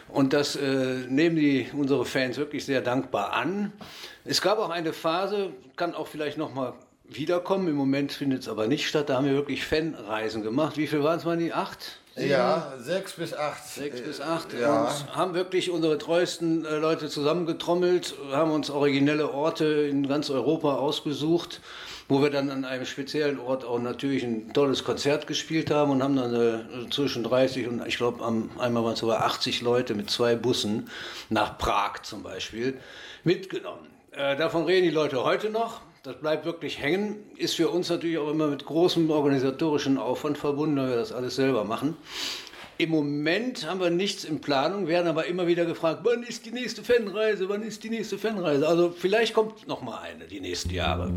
Und 0.09 0.33
das 0.33 0.57
äh, 0.57 1.05
nehmen 1.09 1.37
die, 1.37 1.67
unsere 1.73 2.05
Fans 2.05 2.37
wirklich 2.37 2.65
sehr 2.65 2.81
dankbar 2.81 3.33
an. 3.33 3.73
Es 4.25 4.41
gab 4.41 4.59
auch 4.59 4.71
eine 4.71 4.93
Phase, 4.93 5.53
kann 5.77 5.95
auch 5.95 6.07
vielleicht 6.07 6.39
nochmal 6.39 6.75
wiederkommen, 7.09 7.69
im 7.69 7.77
Moment 7.77 8.13
findet 8.13 8.43
es 8.43 8.49
aber 8.49 8.67
nicht 8.67 8.89
statt, 8.89 9.09
da 9.09 9.17
haben 9.17 9.27
wir 9.27 9.35
wirklich 9.35 9.65
Fanreisen 9.65 10.43
gemacht. 10.43 10.77
Wie 10.77 10.87
viel 10.87 11.03
waren 11.03 11.19
es 11.19 11.25
mal 11.25 11.37
die? 11.37 11.53
Acht? 11.53 12.01
Ja, 12.17 12.73
sechs 12.79 13.13
bis 13.13 13.35
acht. 13.35 13.67
Sechs 13.67 14.01
bis 14.01 14.21
acht. 14.21 14.49
Ja. 14.59 14.85
Und 14.85 15.15
haben 15.15 15.35
wirklich 15.35 15.71
unsere 15.71 15.99
treuesten 15.99 16.65
äh, 16.65 16.77
Leute 16.77 17.09
zusammengetrommelt, 17.09 18.15
haben 18.33 18.53
uns 18.53 18.71
originelle 18.71 19.33
Orte 19.33 19.65
in 19.65 20.09
ganz 20.09 20.31
Europa 20.31 20.77
ausgesucht, 20.77 21.61
wo 22.09 22.23
wir 22.23 22.31
dann 22.31 22.49
an 22.51 22.65
einem 22.65 22.87
speziellen 22.87 23.39
Ort 23.39 23.65
auch 23.65 23.79
natürlich 23.79 24.23
ein 24.23 24.53
tolles 24.55 24.83
Konzert 24.83 25.27
gespielt 25.27 25.71
haben 25.71 25.91
und 25.91 26.03
haben 26.03 26.17
dann 26.17 26.35
äh, 26.35 26.91
zwischen 26.91 27.23
30 27.23 27.69
und 27.69 27.87
ich 27.87 27.99
glaube 27.99 28.25
einmal 28.25 28.83
waren 28.83 28.95
es 28.95 29.01
sogar 29.01 29.25
80 29.25 29.61
Leute 29.61 29.95
mit 29.95 30.09
zwei 30.11 30.37
Bussen 30.37 30.89
nach 31.29 31.59
Prag 31.59 32.03
zum 32.03 32.23
Beispiel 32.23 32.79
mitgenommen. 33.25 33.89
Äh, 34.13 34.37
davon 34.37 34.65
reden 34.65 34.85
die 34.85 34.95
Leute 34.95 35.23
heute 35.23 35.51
noch. 35.51 35.83
Das 36.07 36.15
bleibt 36.21 36.45
wirklich 36.45 36.81
hängen. 36.81 37.17
Ist 37.37 37.57
für 37.57 37.69
uns 37.69 37.91
natürlich 37.91 38.19
auch 38.19 38.31
immer 38.31 38.47
mit 38.47 38.65
großem 38.65 39.11
organisatorischen 39.11 39.99
Aufwand 39.99 40.39
verbunden, 40.39 40.77
weil 40.77 40.91
wir 40.91 40.97
das 40.97 41.11
alles 41.11 41.35
selber 41.35 41.65
machen. 41.65 41.97
Im 42.79 42.91
Moment 42.91 43.69
haben 43.69 43.81
wir 43.81 43.91
nichts 43.91 44.23
in 44.23 44.41
Planung, 44.41 44.87
werden 44.87 45.09
aber 45.09 45.27
immer 45.27 45.49
wieder 45.49 45.65
gefragt, 45.65 46.03
wann 46.05 46.23
ist 46.23 46.47
die 46.47 46.53
nächste 46.53 46.85
Fanreise, 46.85 47.49
wann 47.49 47.65
ist 47.65 47.83
die 47.83 47.91
nächste 47.91 48.19
Fanreise. 48.19 48.69
Also 48.69 48.95
vielleicht 48.97 49.35
kommt 49.35 49.67
noch 49.67 49.83
mal 49.83 49.99
eine 49.99 50.29
die 50.29 50.39
nächsten 50.39 50.71
Jahre. 50.71 51.13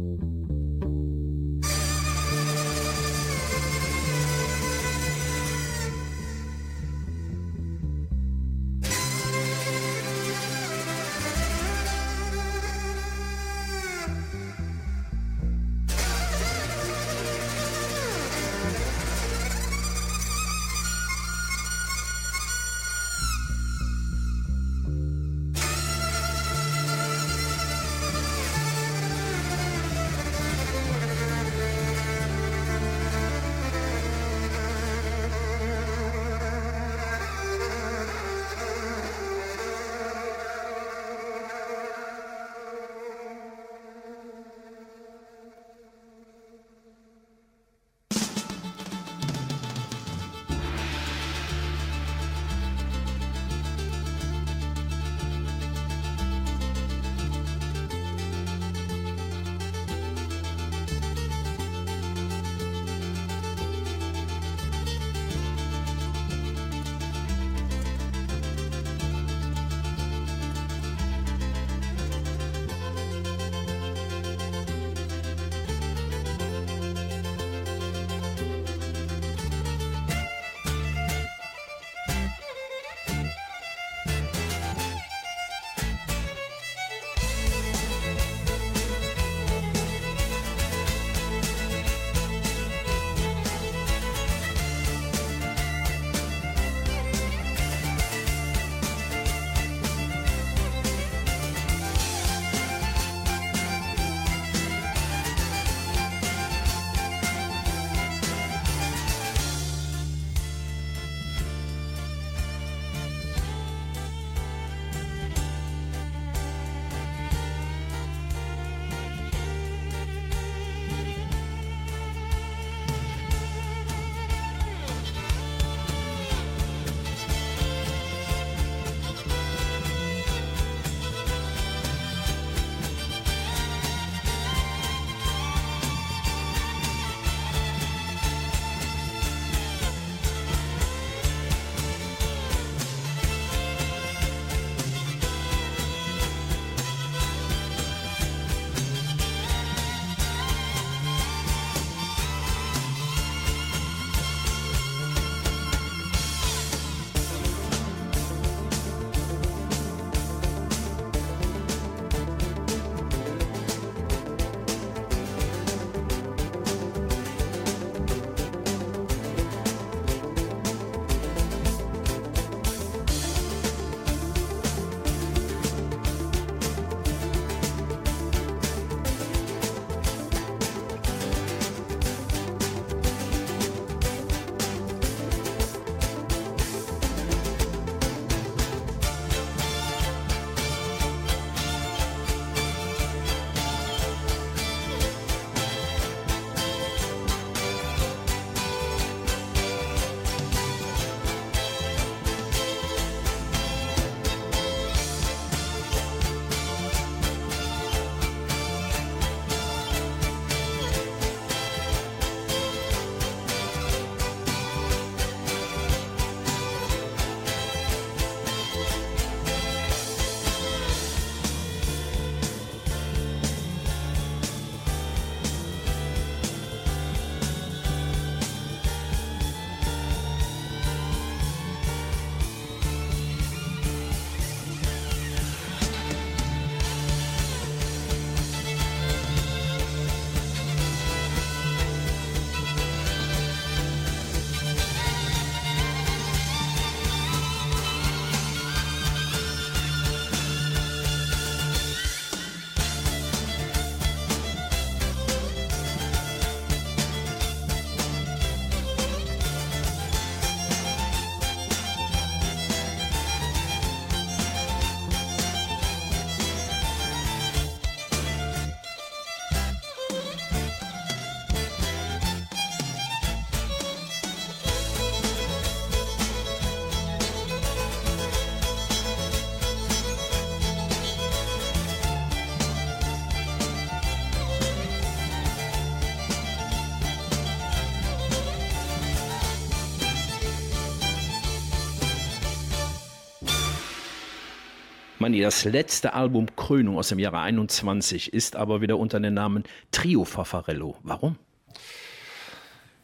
Manni, 295.29 295.41
das 295.41 295.63
letzte 295.63 296.15
Album 296.15 296.47
Krönung 296.55 296.97
aus 296.97 297.09
dem 297.09 297.19
Jahre 297.19 297.37
21 297.37 298.33
ist 298.33 298.55
aber 298.55 298.81
wieder 298.81 298.97
unter 298.97 299.19
dem 299.19 299.35
Namen 299.35 299.63
Trio 299.91 300.25
Fafarello. 300.25 300.95
Warum? 301.03 301.37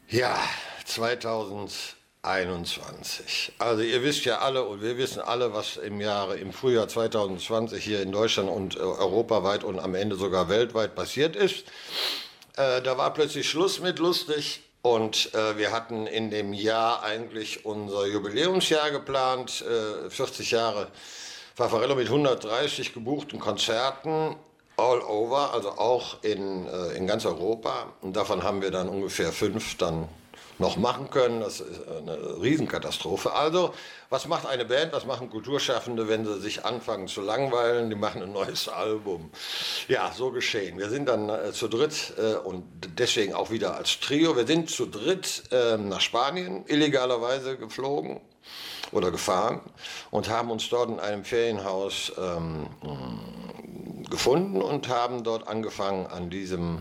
Ja, 0.08 0.36
2021. 0.86 3.52
Also 3.58 3.82
ihr 3.82 4.02
wisst 4.02 4.24
ja 4.24 4.38
alle 4.38 4.64
und 4.64 4.82
wir 4.82 4.98
wissen 4.98 5.20
alle, 5.20 5.54
was 5.54 5.76
im 5.76 6.00
Jahre, 6.00 6.36
im 6.36 6.52
Frühjahr 6.52 6.88
2020 6.88 7.84
hier 7.84 8.02
in 8.02 8.10
Deutschland 8.10 8.50
und 8.50 8.74
äh, 8.74 8.80
europaweit 8.80 9.62
und 9.62 9.78
am 9.78 9.94
Ende 9.94 10.16
sogar 10.16 10.48
weltweit 10.48 10.96
passiert 10.96 11.36
ist. 11.36 11.62
Äh, 12.56 12.82
da 12.82 12.98
war 12.98 13.14
plötzlich 13.14 13.48
Schluss 13.48 13.78
mit 13.78 14.00
lustig. 14.00 14.64
Und 14.82 15.32
äh, 15.32 15.56
wir 15.58 15.70
hatten 15.70 16.08
in 16.08 16.30
dem 16.30 16.52
Jahr 16.52 17.04
eigentlich 17.04 17.64
unser 17.64 18.04
Jubiläumsjahr 18.06 18.90
geplant, 18.90 19.62
äh, 19.62 20.10
40 20.10 20.50
Jahre 20.50 20.88
Fafarello 21.56 21.94
mit 21.94 22.08
130 22.08 22.92
gebuchten 22.92 23.40
Konzerten 23.40 24.36
all 24.76 25.00
over, 25.00 25.54
also 25.54 25.70
auch 25.70 26.22
in, 26.22 26.66
äh, 26.66 26.98
in 26.98 27.06
ganz 27.06 27.24
Europa. 27.24 27.94
Und 28.02 28.14
davon 28.14 28.42
haben 28.42 28.60
wir 28.60 28.70
dann 28.70 28.90
ungefähr 28.90 29.32
fünf 29.32 29.78
dann 29.78 30.06
noch 30.58 30.76
machen 30.76 31.08
können. 31.08 31.40
Das 31.40 31.60
ist 31.60 31.80
eine 31.88 32.42
Riesenkatastrophe. 32.42 33.32
Also, 33.32 33.72
was 34.10 34.28
macht 34.28 34.44
eine 34.44 34.66
Band, 34.66 34.92
was 34.92 35.06
machen 35.06 35.30
Kulturschaffende, 35.30 36.08
wenn 36.08 36.26
sie 36.26 36.38
sich 36.40 36.66
anfangen 36.66 37.08
zu 37.08 37.22
langweilen? 37.22 37.88
Die 37.88 37.96
machen 37.96 38.22
ein 38.22 38.32
neues 38.32 38.68
Album. 38.68 39.30
Ja, 39.88 40.12
so 40.14 40.32
geschehen. 40.32 40.78
Wir 40.78 40.90
sind 40.90 41.08
dann 41.08 41.30
äh, 41.30 41.52
zu 41.52 41.68
dritt 41.68 42.12
äh, 42.18 42.34
und 42.34 42.64
deswegen 42.98 43.32
auch 43.32 43.50
wieder 43.50 43.74
als 43.76 43.98
Trio. 44.00 44.36
Wir 44.36 44.46
sind 44.46 44.68
zu 44.68 44.84
dritt 44.84 45.44
äh, 45.52 45.78
nach 45.78 46.02
Spanien 46.02 46.66
illegalerweise 46.66 47.56
geflogen 47.56 48.20
oder 48.92 49.10
gefahren 49.10 49.60
und 50.10 50.28
haben 50.28 50.50
uns 50.50 50.68
dort 50.68 50.90
in 50.90 51.00
einem 51.00 51.24
Ferienhaus 51.24 52.12
ähm, 52.18 52.68
gefunden 54.10 54.62
und 54.62 54.88
haben 54.88 55.24
dort 55.24 55.48
angefangen 55.48 56.06
an 56.06 56.30
diesem 56.30 56.80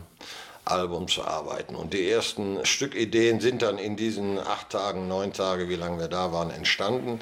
Album 0.66 1.08
zu 1.08 1.24
arbeiten. 1.24 1.76
Und 1.76 1.94
die 1.94 2.10
ersten 2.10 2.66
Stückideen 2.66 3.40
sind 3.40 3.62
dann 3.62 3.78
in 3.78 3.96
diesen 3.96 4.40
acht 4.40 4.72
Tagen, 4.72 5.08
neun 5.08 5.34
Tage, 5.34 5.70
wie 5.70 5.76
lange 5.76 6.00
wir 6.00 6.08
da 6.08 6.32
waren, 6.32 6.50
entstanden. 6.50 7.20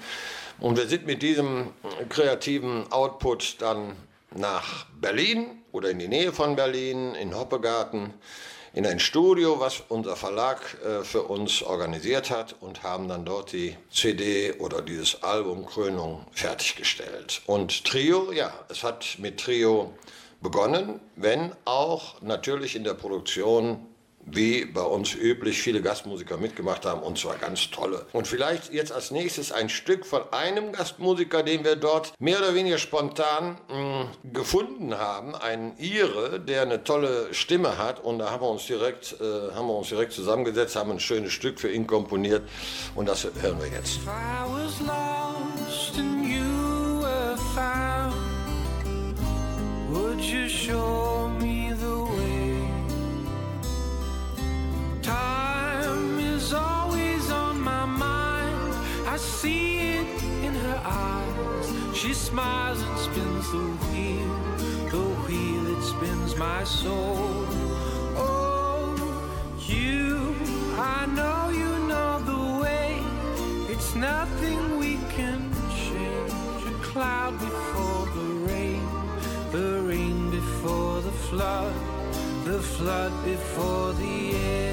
Und 0.60 0.78
wir 0.78 0.88
sind 0.88 1.06
mit 1.06 1.22
diesem 1.22 1.72
kreativen 2.10 2.92
Output 2.92 3.62
dann 3.62 3.96
nach 4.32 4.86
Berlin 5.00 5.48
oder 5.72 5.90
in 5.90 6.00
die 6.00 6.08
Nähe 6.08 6.32
von 6.32 6.56
Berlin, 6.56 7.16
in 7.16 7.36
Hoppegarten, 7.36 8.14
in 8.74 8.88
ein 8.88 9.00
Studio, 9.00 9.60
was 9.60 9.84
unser 9.88 10.16
Verlag 10.16 10.60
äh, 10.84 11.04
für 11.04 11.24
uns 11.24 11.62
organisiert 11.62 12.32
hat 12.32 12.56
und 12.60 12.82
haben 12.82 13.08
dann 13.08 13.24
dort 13.24 13.54
die 13.54 13.78
CD 13.92 14.54
oder 14.54 14.82
dieses 14.82 15.22
Album 15.22 15.66
Krönung 15.66 16.26
fertiggestellt. 16.32 17.42
Und 17.46 17.86
Trio, 17.86 18.32
ja, 18.32 18.52
es 18.70 18.84
hat 18.84 19.18
mit 19.20 19.40
Trio 19.40 19.94
begonnen, 20.42 21.00
wenn 21.16 21.54
auch 21.66 22.22
natürlich 22.22 22.76
in 22.76 22.84
der 22.84 22.96
Produktion 22.96 23.86
wie 24.26 24.66
bei 24.66 24.82
uns 24.82 25.14
üblich 25.14 25.62
viele 25.62 25.82
Gastmusiker 25.82 26.38
mitgemacht 26.38 26.86
haben 26.86 27.02
und 27.02 27.18
zwar 27.18 27.36
ganz 27.38 27.70
tolle. 27.70 28.06
Und 28.14 28.28
vielleicht 28.28 28.74
jetzt 28.74 28.92
als 28.92 29.12
nächstes 29.12 29.52
ein 29.52 29.70
Stück 29.70 30.06
von 30.06 30.22
einem 30.32 30.72
Gastmusiker, 30.72 31.44
den 31.44 31.64
wir 31.64 31.76
dort 31.76 32.14
mehr 32.20 32.40
oder 32.40 32.56
weniger 32.56 32.78
spontan 32.78 33.58
mh, 33.70 34.04
mm, 34.04 34.34
gefunden 34.34 34.98
haben, 34.98 35.36
einen 35.36 35.78
Ire, 35.78 36.40
der 36.40 36.64
eine 36.64 36.84
tolle 36.84 37.34
Stimme 37.34 37.78
hat 37.78 38.04
und 38.04 38.20
da 38.20 38.32
haben 38.32 38.42
wir 38.42 38.50
uns 38.50 38.66
direkt, 38.66 39.16
äh, 39.20 39.54
haben 39.54 39.68
wir 39.68 39.78
uns 39.78 39.90
direkt 39.90 40.14
zusammengesetzt, 40.14 40.76
haben 40.76 40.92
ein 40.92 41.00
schönes 41.00 41.34
Stück 41.34 41.60
für 41.60 41.72
ihn 41.72 41.88
komponiert 41.88 42.44
und 42.96 43.08
das 43.08 43.28
hören 43.42 43.60
wir 43.60 43.68
jetzt. 43.68 44.00
Would 49.94 50.20
Time 55.04 56.18
is 56.20 56.54
always 56.54 57.30
on 57.30 57.60
my 57.60 57.86
mind. 57.86 58.74
I 59.06 59.18
see 59.18 59.80
it 59.80 60.24
in 60.42 60.54
her 60.56 60.82
eyes. 60.86 61.74
She 61.94 62.14
smiles 62.14 62.82
and 62.82 62.98
spins 62.98 63.52
the 63.52 63.66
wheel, 63.84 64.34
the 64.90 65.06
wheel 65.24 65.64
that 65.64 65.84
spins 65.84 66.38
my 66.38 66.64
soul. 66.64 67.46
Oh, 68.16 68.96
you, 69.60 70.36
I 70.78 71.06
know 71.18 71.50
you 71.50 71.72
know 71.90 72.20
the 72.32 72.64
way. 72.64 73.04
It's 73.70 73.96
nothing 73.96 74.78
we 74.78 75.00
can 75.16 75.52
change. 75.86 76.32
A 76.66 76.76
cloud 76.82 77.38
before 77.40 78.06
the 78.16 78.28
rain 78.48 78.88
the 79.54 79.82
rain 79.84 80.32
before 80.32 81.02
the 81.02 81.12
flood, 81.12 81.76
the 82.44 82.60
flood 82.60 83.14
before 83.24 83.94
the 83.94 84.36
end. 84.36 84.73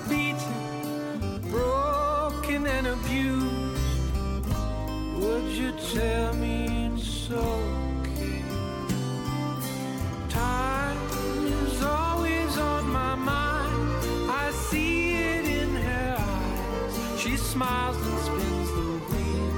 and 2.83 2.99
abused, 2.99 4.53
would 5.19 5.51
you 5.51 5.71
tell 5.93 6.33
me 6.33 6.87
it's 6.87 7.29
okay? 7.29 8.43
Time 10.29 10.97
is 11.45 11.83
always 11.83 12.57
on 12.57 12.89
my 12.89 13.13
mind. 13.13 14.31
I 14.31 14.49
see 14.51 15.13
it 15.13 15.45
in 15.45 15.75
her 15.75 16.15
eyes. 16.17 17.21
She 17.21 17.37
smiles 17.37 17.97
and 17.97 18.19
spins 18.27 18.69
the 18.79 18.89
wheel, 19.09 19.51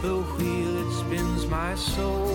the 0.00 0.16
wheel 0.32 0.72
that 0.78 0.90
spins 1.00 1.46
my 1.46 1.74
soul. 1.74 2.33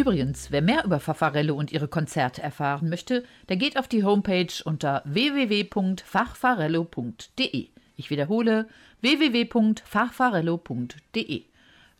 Übrigens, 0.00 0.50
wer 0.50 0.62
mehr 0.62 0.84
über 0.86 0.98
Fafarello 0.98 1.54
und 1.54 1.70
ihre 1.72 1.86
Konzerte 1.86 2.42
erfahren 2.42 2.88
möchte, 2.88 3.22
der 3.50 3.58
geht 3.58 3.78
auf 3.78 3.86
die 3.86 4.02
Homepage 4.02 4.48
unter 4.64 5.02
www.fachfarello.de. 5.04 7.68
Ich 7.96 8.08
wiederhole 8.08 8.66
www.fachfarello.de. 9.02 11.42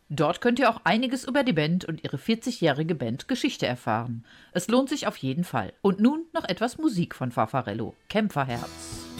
Dort 0.09 0.41
könnt 0.41 0.57
ihr 0.57 0.71
auch 0.71 0.81
einiges 0.83 1.25
über 1.25 1.43
die 1.43 1.53
Band 1.53 1.85
und 1.85 2.03
ihre 2.03 2.17
40-jährige 2.17 2.95
Bandgeschichte 2.95 3.67
erfahren. 3.67 4.25
Es 4.51 4.67
lohnt 4.67 4.89
sich 4.89 5.05
auf 5.05 5.17
jeden 5.17 5.43
Fall. 5.43 5.71
Und 5.83 5.99
nun 5.99 6.25
noch 6.33 6.49
etwas 6.49 6.79
Musik 6.79 7.13
von 7.13 7.31
Farfarello, 7.31 7.93
Kämpferherz. 8.09 9.10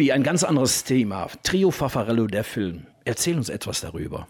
Uli, 0.00 0.12
ein 0.12 0.22
ganz 0.22 0.44
anderes 0.44 0.84
Thema. 0.84 1.28
Trio 1.42 1.70
Fafarello, 1.70 2.26
der 2.26 2.42
Film. 2.42 2.86
Erzähl 3.04 3.36
uns 3.36 3.50
etwas 3.50 3.82
darüber. 3.82 4.26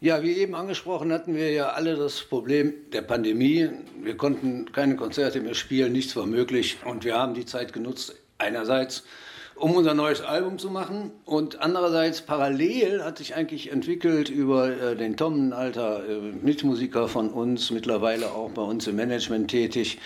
Ja, 0.00 0.22
wie 0.22 0.34
eben 0.34 0.54
angesprochen, 0.54 1.12
hatten 1.12 1.34
wir 1.34 1.50
ja 1.50 1.70
alle 1.70 1.96
das 1.96 2.20
Problem 2.20 2.72
der 2.92 3.02
Pandemie. 3.02 3.68
Wir 4.00 4.16
konnten 4.16 4.70
keine 4.70 4.94
Konzerte 4.94 5.40
mehr 5.40 5.54
spielen, 5.54 5.90
nichts 5.90 6.14
war 6.14 6.24
möglich. 6.24 6.76
Und 6.84 7.02
wir 7.02 7.16
haben 7.16 7.34
die 7.34 7.46
Zeit 7.46 7.72
genutzt, 7.72 8.14
einerseits, 8.38 9.02
um 9.56 9.74
unser 9.74 9.94
neues 9.94 10.20
Album 10.20 10.56
zu 10.60 10.70
machen. 10.70 11.10
Und 11.24 11.60
andererseits 11.60 12.20
parallel 12.20 13.02
hat 13.02 13.18
sich 13.18 13.34
eigentlich 13.34 13.72
entwickelt 13.72 14.28
über 14.28 14.70
äh, 14.70 14.94
den 14.94 15.16
Tom, 15.16 15.48
ein 15.48 15.52
alter 15.52 16.08
äh, 16.08 16.20
Mitmusiker 16.44 17.08
von 17.08 17.30
uns, 17.30 17.72
mittlerweile 17.72 18.30
auch 18.30 18.52
bei 18.52 18.62
uns 18.62 18.86
im 18.86 18.94
Management 18.94 19.50
tätig, 19.50 19.98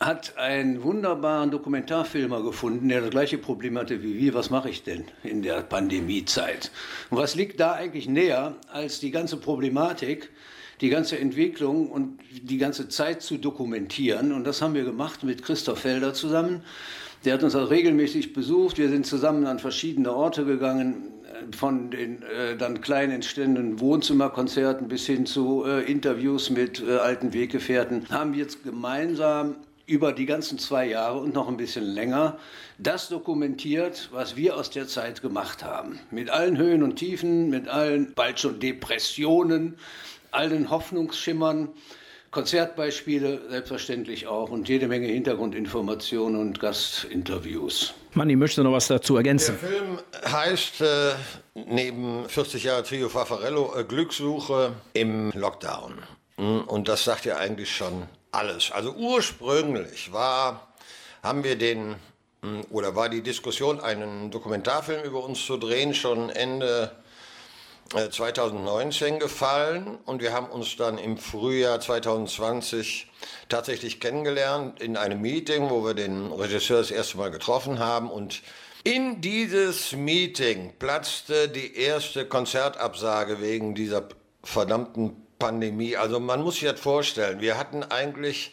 hat 0.00 0.38
einen 0.38 0.82
wunderbaren 0.82 1.50
Dokumentarfilmer 1.50 2.42
gefunden, 2.42 2.88
der 2.88 3.02
das 3.02 3.10
gleiche 3.10 3.36
Problem 3.36 3.76
hatte 3.76 4.02
wie 4.02 4.18
wir. 4.18 4.32
Was 4.32 4.48
mache 4.48 4.70
ich 4.70 4.82
denn 4.82 5.04
in 5.22 5.42
der 5.42 5.60
Pandemiezeit? 5.60 6.70
Und 7.10 7.18
was 7.18 7.34
liegt 7.34 7.60
da 7.60 7.72
eigentlich 7.72 8.08
näher, 8.08 8.56
als 8.72 8.98
die 9.00 9.10
ganze 9.10 9.36
Problematik, 9.36 10.30
die 10.80 10.88
ganze 10.88 11.18
Entwicklung 11.18 11.90
und 11.90 12.18
die 12.30 12.56
ganze 12.56 12.88
Zeit 12.88 13.20
zu 13.20 13.36
dokumentieren? 13.36 14.32
Und 14.32 14.44
das 14.44 14.62
haben 14.62 14.72
wir 14.72 14.84
gemacht 14.84 15.22
mit 15.22 15.42
Christoph 15.42 15.80
Felder 15.80 16.14
zusammen. 16.14 16.62
Der 17.26 17.34
hat 17.34 17.42
uns 17.42 17.54
auch 17.54 17.68
regelmäßig 17.68 18.32
besucht. 18.32 18.78
Wir 18.78 18.88
sind 18.88 19.04
zusammen 19.04 19.46
an 19.46 19.58
verschiedene 19.58 20.14
Orte 20.14 20.46
gegangen, 20.46 21.12
von 21.54 21.90
den 21.90 22.22
äh, 22.22 22.56
dann 22.56 22.80
klein 22.80 23.10
entstehenden 23.10 23.80
Wohnzimmerkonzerten 23.80 24.88
bis 24.88 25.04
hin 25.06 25.26
zu 25.26 25.64
äh, 25.66 25.82
Interviews 25.90 26.48
mit 26.48 26.82
äh, 26.82 26.96
alten 26.96 27.34
Weggefährten, 27.34 28.06
haben 28.10 28.34
jetzt 28.34 28.64
gemeinsam 28.64 29.56
über 29.90 30.12
die 30.12 30.24
ganzen 30.24 30.58
zwei 30.58 30.86
Jahre 30.86 31.18
und 31.18 31.34
noch 31.34 31.48
ein 31.48 31.56
bisschen 31.56 31.84
länger 31.84 32.38
das 32.78 33.08
dokumentiert, 33.08 34.08
was 34.12 34.36
wir 34.36 34.56
aus 34.56 34.70
der 34.70 34.86
Zeit 34.86 35.20
gemacht 35.20 35.64
haben. 35.64 35.98
Mit 36.10 36.30
allen 36.30 36.56
Höhen 36.56 36.82
und 36.82 36.96
Tiefen, 36.96 37.50
mit 37.50 37.68
allen 37.68 38.14
bald 38.14 38.38
schon 38.38 38.60
Depressionen, 38.60 39.76
allen 40.30 40.70
Hoffnungsschimmern, 40.70 41.68
Konzertbeispiele 42.30 43.40
selbstverständlich 43.50 44.28
auch 44.28 44.50
und 44.50 44.68
jede 44.68 44.86
Menge 44.86 45.08
Hintergrundinformationen 45.08 46.40
und 46.40 46.60
Gastinterviews. 46.60 47.92
Manni, 48.14 48.36
möchte 48.36 48.62
noch 48.62 48.72
was 48.72 48.86
dazu 48.86 49.16
ergänzen? 49.16 49.58
Der 49.60 49.68
Film 49.68 49.98
heißt 50.24 50.80
äh, 50.80 51.12
neben 51.54 52.28
40 52.28 52.62
Jahre 52.62 52.84
Trio 52.84 53.08
Fafarello 53.08 53.74
äh, 53.76 53.82
Glückssuche 53.82 54.72
im 54.92 55.32
Lockdown. 55.32 55.94
Und 56.36 56.88
das 56.88 57.04
sagt 57.04 57.26
ja 57.26 57.36
eigentlich 57.36 57.70
schon 57.70 58.04
alles. 58.32 58.70
Also 58.72 58.92
ursprünglich 58.92 60.12
war, 60.12 60.68
haben 61.22 61.44
wir 61.44 61.56
den, 61.56 61.96
hm, 62.42 62.64
oder 62.70 62.96
war 62.96 63.08
die 63.08 63.22
Diskussion, 63.22 63.80
einen 63.80 64.30
Dokumentarfilm 64.30 65.04
über 65.04 65.24
uns 65.24 65.44
zu 65.44 65.56
drehen, 65.56 65.94
schon 65.94 66.30
Ende 66.30 66.92
2019 67.92 69.14
äh, 69.14 69.18
gefallen 69.18 69.98
und 70.04 70.22
wir 70.22 70.32
haben 70.32 70.46
uns 70.46 70.76
dann 70.76 70.96
im 70.96 71.18
Frühjahr 71.18 71.80
2020 71.80 73.10
tatsächlich 73.48 73.98
kennengelernt 73.98 74.80
in 74.80 74.96
einem 74.96 75.20
Meeting, 75.20 75.70
wo 75.70 75.84
wir 75.84 75.94
den 75.94 76.30
Regisseur 76.30 76.78
das 76.78 76.92
erste 76.92 77.16
Mal 77.16 77.32
getroffen 77.32 77.80
haben 77.80 78.08
und 78.08 78.42
in 78.84 79.20
dieses 79.20 79.92
Meeting 79.92 80.72
platzte 80.78 81.48
die 81.48 81.76
erste 81.76 82.24
Konzertabsage 82.24 83.40
wegen 83.40 83.74
dieser 83.74 84.08
verdammten 84.42 85.26
Pandemie. 85.40 85.96
Also 85.96 86.20
man 86.20 86.42
muss 86.42 86.54
sich 86.54 86.68
das 86.68 86.78
vorstellen. 86.78 87.40
Wir 87.40 87.58
hatten 87.58 87.82
eigentlich 87.82 88.52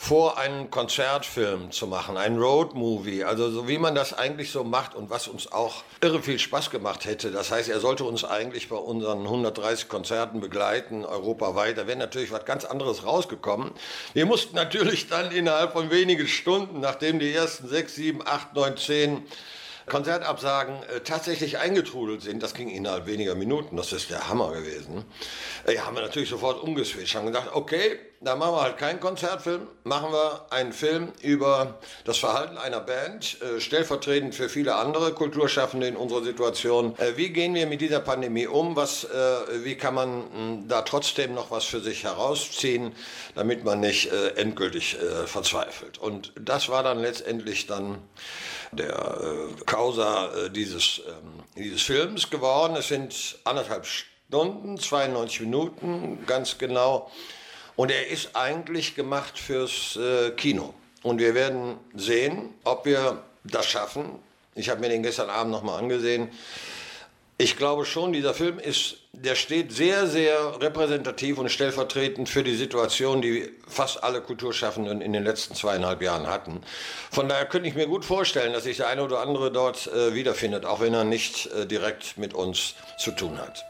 vor, 0.00 0.38
einen 0.38 0.70
Konzertfilm 0.70 1.72
zu 1.72 1.88
machen, 1.88 2.16
einen 2.16 2.38
Roadmovie, 2.38 3.24
also 3.24 3.50
so 3.50 3.66
wie 3.66 3.78
man 3.78 3.96
das 3.96 4.14
eigentlich 4.14 4.52
so 4.52 4.62
macht 4.62 4.94
und 4.94 5.10
was 5.10 5.26
uns 5.26 5.50
auch 5.50 5.82
irre 6.00 6.22
viel 6.22 6.38
Spaß 6.38 6.70
gemacht 6.70 7.04
hätte. 7.04 7.32
Das 7.32 7.50
heißt, 7.50 7.68
er 7.68 7.80
sollte 7.80 8.04
uns 8.04 8.22
eigentlich 8.22 8.68
bei 8.68 8.76
unseren 8.76 9.22
130 9.24 9.88
Konzerten 9.88 10.40
begleiten, 10.40 11.04
europaweit. 11.04 11.76
Da 11.76 11.88
wäre 11.88 11.98
natürlich 11.98 12.30
was 12.30 12.44
ganz 12.44 12.64
anderes 12.64 13.04
rausgekommen. 13.04 13.72
Wir 14.14 14.24
mussten 14.24 14.54
natürlich 14.54 15.08
dann 15.08 15.32
innerhalb 15.32 15.72
von 15.72 15.90
wenigen 15.90 16.28
Stunden, 16.28 16.78
nachdem 16.78 17.18
die 17.18 17.32
ersten 17.32 17.68
sechs, 17.68 17.96
sieben, 17.96 18.24
acht, 18.24 18.54
neun, 18.54 18.76
zehn 18.76 19.26
Konzertabsagen 19.88 20.82
äh, 20.84 21.00
tatsächlich 21.00 21.58
eingetrudelt 21.58 22.22
sind, 22.22 22.42
das 22.42 22.54
ging 22.54 22.68
innerhalb 22.68 23.06
weniger 23.06 23.34
Minuten, 23.34 23.76
das 23.76 23.92
ist 23.92 24.10
der 24.10 24.28
Hammer 24.28 24.52
gewesen, 24.52 25.04
äh, 25.66 25.78
haben 25.78 25.96
wir 25.96 26.02
natürlich 26.02 26.28
sofort 26.28 26.62
umgeswitcht, 26.62 27.14
haben 27.14 27.26
gedacht, 27.26 27.50
okay, 27.52 27.98
da 28.20 28.34
machen 28.34 28.54
wir 28.54 28.62
halt 28.62 28.78
keinen 28.78 28.98
Konzertfilm, 28.98 29.68
machen 29.84 30.10
wir 30.12 30.46
einen 30.50 30.72
Film 30.72 31.12
über 31.22 31.78
das 32.04 32.18
Verhalten 32.18 32.58
einer 32.58 32.80
Band, 32.80 33.40
äh, 33.42 33.60
stellvertretend 33.60 34.34
für 34.34 34.48
viele 34.48 34.74
andere 34.74 35.12
Kulturschaffende 35.12 35.86
in 35.86 35.96
unserer 35.96 36.24
Situation. 36.24 36.98
Äh, 36.98 37.16
wie 37.16 37.30
gehen 37.30 37.54
wir 37.54 37.66
mit 37.68 37.80
dieser 37.80 38.00
Pandemie 38.00 38.48
um? 38.48 38.74
Was, 38.74 39.04
äh, 39.04 39.64
wie 39.64 39.76
kann 39.76 39.94
man 39.94 40.18
mh, 40.18 40.62
da 40.66 40.82
trotzdem 40.82 41.32
noch 41.34 41.52
was 41.52 41.64
für 41.64 41.80
sich 41.80 42.02
herausziehen, 42.02 42.92
damit 43.36 43.64
man 43.64 43.80
nicht 43.80 44.10
endgültig 44.36 44.96
verzweifelt? 45.26 45.98
Und 45.98 46.32
das 46.40 46.68
war 46.68 46.82
dann 46.82 46.98
letztendlich 46.98 47.66
dann 47.66 47.98
der 48.72 49.26
Causa 49.66 50.48
dieses, 50.50 51.02
ähm, 51.06 51.44
dieses 51.56 51.82
Films 51.82 52.30
geworden. 52.30 52.76
Es 52.76 52.88
sind 52.88 53.38
anderthalb 53.44 53.86
Stunden, 53.86 54.78
92 54.78 55.40
Minuten 55.40 56.24
ganz 56.26 56.58
genau. 56.58 57.10
Und 57.78 57.92
er 57.92 58.08
ist 58.08 58.34
eigentlich 58.34 58.96
gemacht 58.96 59.38
fürs 59.38 59.94
äh, 59.94 60.32
Kino. 60.32 60.74
Und 61.04 61.20
wir 61.20 61.36
werden 61.36 61.76
sehen, 61.94 62.52
ob 62.64 62.84
wir 62.84 63.22
das 63.44 63.66
schaffen. 63.66 64.18
Ich 64.56 64.68
habe 64.68 64.80
mir 64.80 64.88
den 64.88 65.04
gestern 65.04 65.30
Abend 65.30 65.52
nochmal 65.52 65.78
angesehen. 65.78 66.28
Ich 67.36 67.56
glaube 67.56 67.84
schon, 67.84 68.12
dieser 68.12 68.34
Film 68.34 68.58
ist, 68.58 68.96
der 69.12 69.36
steht 69.36 69.70
sehr, 69.70 70.08
sehr 70.08 70.60
repräsentativ 70.60 71.38
und 71.38 71.50
stellvertretend 71.50 72.28
für 72.28 72.42
die 72.42 72.56
Situation, 72.56 73.22
die 73.22 73.48
fast 73.68 74.02
alle 74.02 74.22
Kulturschaffenden 74.22 75.00
in 75.00 75.12
den 75.12 75.22
letzten 75.22 75.54
zweieinhalb 75.54 76.02
Jahren 76.02 76.26
hatten. 76.26 76.62
Von 77.12 77.28
daher 77.28 77.46
könnte 77.46 77.68
ich 77.68 77.76
mir 77.76 77.86
gut 77.86 78.04
vorstellen, 78.04 78.54
dass 78.54 78.64
sich 78.64 78.78
der 78.78 78.88
eine 78.88 79.04
oder 79.04 79.20
andere 79.20 79.52
dort 79.52 79.86
äh, 79.86 80.14
wiederfindet, 80.14 80.64
auch 80.64 80.80
wenn 80.80 80.94
er 80.94 81.04
nicht 81.04 81.46
äh, 81.52 81.64
direkt 81.64 82.18
mit 82.18 82.34
uns 82.34 82.74
zu 82.98 83.12
tun 83.12 83.38
hat. 83.38 83.64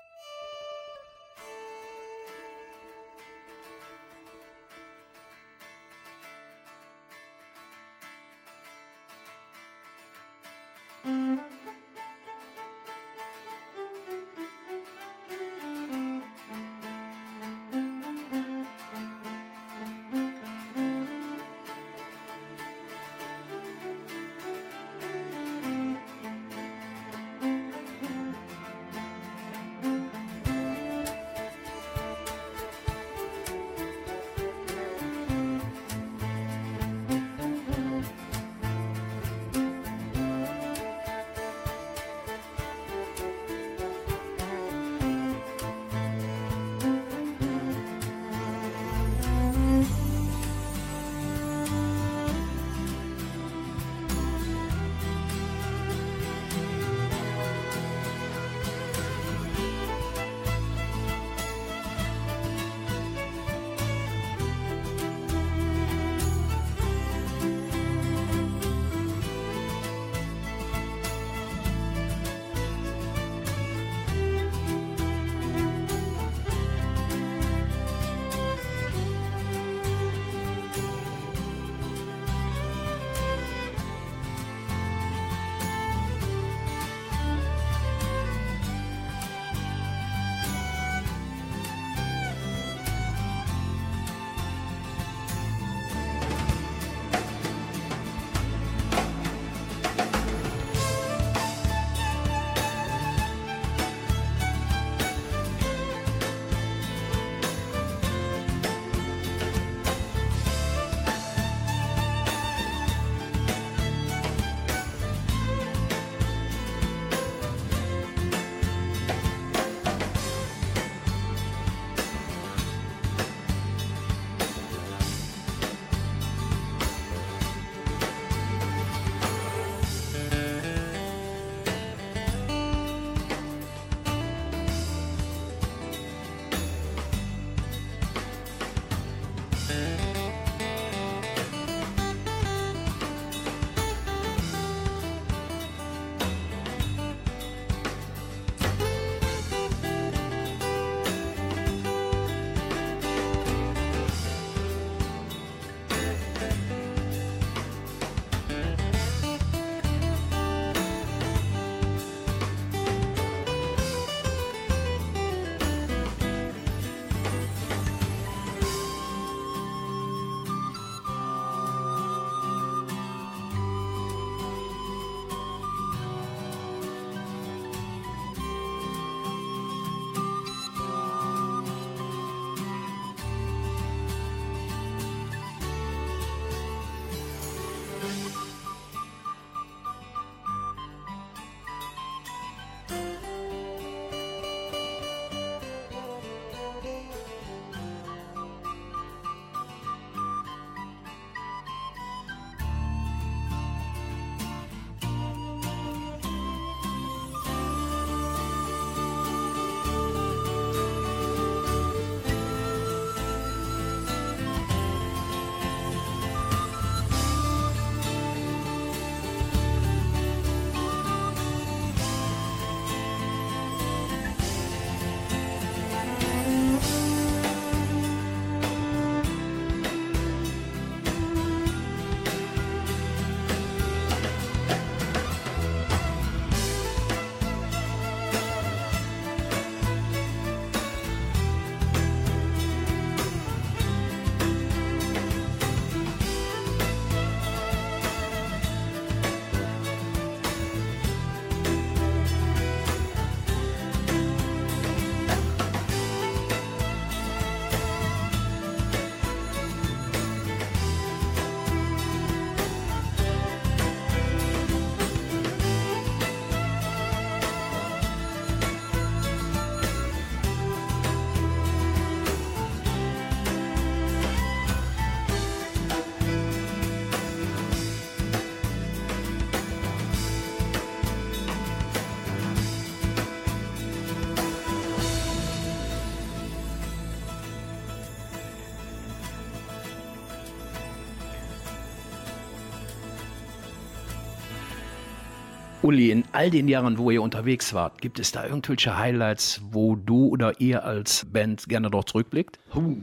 Uli, 295.89 296.11
in 296.11 296.25
all 296.33 296.51
den 296.51 296.69
Jahren, 296.69 296.99
wo 296.99 297.11
ihr 297.11 297.23
unterwegs 297.23 297.73
wart, 297.73 298.03
gibt 298.03 298.19
es 298.19 298.31
da 298.31 298.45
irgendwelche 298.45 298.99
Highlights, 298.99 299.63
wo 299.71 299.97
du 299.97 300.29
oder 300.29 300.61
ihr 300.61 300.85
als 300.85 301.25
Band 301.33 301.67
gerne 301.67 301.89
dort 301.89 302.11
zurückblickt? 302.11 302.59
Huh, 302.75 302.97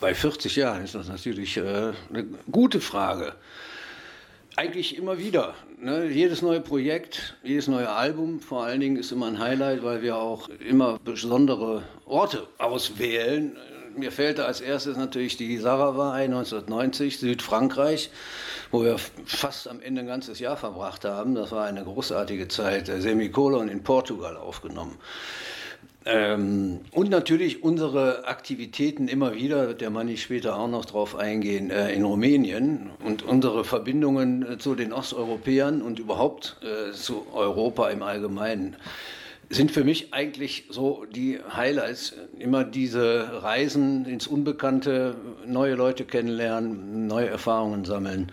bei 0.00 0.14
40 0.14 0.54
Jahren 0.54 0.84
ist 0.84 0.94
das 0.94 1.08
natürlich 1.08 1.56
äh, 1.56 1.62
eine 2.10 2.24
gute 2.48 2.80
Frage. 2.80 3.32
Eigentlich 4.54 4.96
immer 4.96 5.18
wieder. 5.18 5.56
Ne? 5.80 6.10
Jedes 6.10 6.42
neue 6.42 6.60
Projekt, 6.60 7.36
jedes 7.42 7.66
neue 7.66 7.88
Album 7.88 8.38
vor 8.38 8.66
allen 8.66 8.78
Dingen 8.78 8.98
ist 8.98 9.10
immer 9.10 9.26
ein 9.26 9.40
Highlight, 9.40 9.82
weil 9.82 10.02
wir 10.02 10.16
auch 10.16 10.48
immer 10.48 11.00
besondere 11.04 11.82
Orte 12.06 12.46
auswählen. 12.58 13.56
Mir 13.96 14.12
fällt 14.12 14.40
als 14.40 14.60
erstes 14.60 14.96
natürlich 14.96 15.36
die 15.36 15.56
Sarah 15.58 16.12
1990, 16.12 17.18
Südfrankreich 17.18 18.10
wo 18.72 18.82
wir 18.82 18.96
fast 19.26 19.68
am 19.68 19.80
Ende 19.80 20.00
ein 20.00 20.06
ganzes 20.06 20.40
Jahr 20.40 20.56
verbracht 20.56 21.04
haben. 21.04 21.34
Das 21.34 21.52
war 21.52 21.66
eine 21.66 21.84
großartige 21.84 22.48
Zeit. 22.48 22.86
Semikolon 22.86 23.68
in 23.68 23.82
Portugal 23.82 24.36
aufgenommen. 24.36 24.96
Ähm, 26.04 26.80
und 26.90 27.10
natürlich 27.10 27.62
unsere 27.62 28.26
Aktivitäten 28.26 29.06
immer 29.06 29.34
wieder, 29.34 29.68
wird 29.68 29.82
der 29.82 29.90
Manni 29.90 30.16
später 30.16 30.56
auch 30.56 30.68
noch 30.68 30.84
drauf 30.84 31.14
eingehen, 31.14 31.70
äh, 31.70 31.92
in 31.92 32.02
Rumänien 32.04 32.90
und 33.04 33.22
unsere 33.22 33.62
Verbindungen 33.62 34.54
äh, 34.54 34.58
zu 34.58 34.74
den 34.74 34.92
Osteuropäern 34.92 35.80
und 35.80 36.00
überhaupt 36.00 36.56
äh, 36.62 36.92
zu 36.92 37.26
Europa 37.32 37.88
im 37.90 38.02
Allgemeinen 38.02 38.74
sind 39.54 39.70
für 39.70 39.84
mich 39.84 40.12
eigentlich 40.14 40.64
so 40.70 41.04
die 41.04 41.38
Highlights. 41.54 42.14
Immer 42.38 42.64
diese 42.64 43.42
Reisen 43.42 44.04
ins 44.06 44.26
Unbekannte, 44.26 45.14
neue 45.46 45.74
Leute 45.74 46.04
kennenlernen, 46.04 47.06
neue 47.06 47.28
Erfahrungen 47.28 47.84
sammeln. 47.84 48.32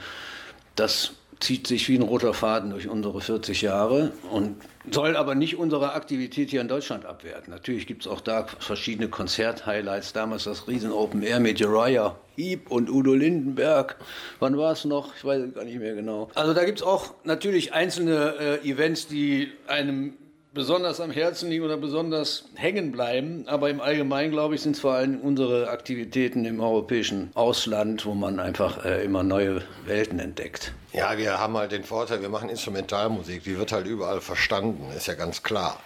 Das 0.76 1.12
zieht 1.40 1.68
sich 1.68 1.88
wie 1.88 1.96
ein 1.96 2.02
roter 2.02 2.34
Faden 2.34 2.72
durch 2.72 2.90
unsere 2.90 3.22
40 3.22 3.62
Jahre 3.62 4.12
und 4.30 4.58
soll 4.92 5.16
aber 5.16 5.36
nicht 5.36 5.58
unsere 5.58 5.94
Aktivität 5.94 6.50
hier 6.50 6.62
in 6.62 6.68
Deutschland 6.68 7.06
abwerten. 7.06 7.52
Natürlich 7.52 7.88
gibt 7.88 8.06
es 8.06 8.12
auch 8.12 8.22
da 8.22 8.48
verschiedene 8.60 9.08
Konzert-Highlights. 9.08 10.14
Damals 10.14 10.44
das 10.44 10.68
Riesen 10.68 10.92
Open 10.92 11.24
Air 11.24 11.40
mit 11.40 11.62
Uriah 11.62 12.18
Heep 12.36 12.70
und 12.72 12.90
Udo 12.90 13.14
Lindenberg. 13.14 13.98
Wann 14.40 14.58
war 14.58 14.74
es 14.74 14.86
noch? 14.86 15.16
Ich 15.16 15.24
weiß 15.24 15.54
gar 15.54 15.64
nicht 15.64 15.80
mehr 15.80 15.96
genau. 15.96 16.30
Also 16.36 16.54
da 16.54 16.66
gibt 16.66 16.80
es 16.80 16.86
auch 16.86 17.14
natürlich 17.24 17.74
einzelne 17.74 18.60
äh, 18.64 18.70
Events, 18.70 19.08
die 19.08 19.52
einem 19.68 20.14
besonders 20.54 21.00
am 21.00 21.12
Herzen 21.12 21.50
liegen 21.50 21.64
oder 21.64 21.78
besonders 21.78 22.45
hängen 22.56 22.91
bleiben. 22.91 23.45
Aber 23.47 23.70
im 23.70 23.82
Allgemeinen, 23.82 24.32
glaube 24.32 24.56
ich, 24.56 24.62
sind 24.62 24.76
es 24.76 24.82
vor 24.82 24.93
allem 24.93 25.20
unsere 25.20 25.70
Aktivitäten 25.70 26.45
im 26.45 26.60
europäischen 26.60 27.32
Ausland, 27.36 28.06
wo 28.06 28.14
man 28.14 28.39
einfach 28.39 28.84
äh, 28.86 29.04
immer 29.04 29.24
neue 29.24 29.62
Welten 29.86 30.20
entdeckt. 30.20 30.74
Ja, 30.93 31.18
wir 31.18 31.39
haben 31.39 31.56
halt 31.58 31.72
den 31.72 31.84
Vorteil, 31.84 32.22
wir 32.22 32.30
machen 32.30 32.50
Instrumentalmusik, 32.50 33.43
die 33.43 33.58
wird 33.58 33.72
halt 33.72 33.86
überall 33.86 34.22
verstanden, 34.22 34.91
ist 34.95 35.08
ja 35.08 35.14
ganz 35.14 35.43
klar. 35.43 35.80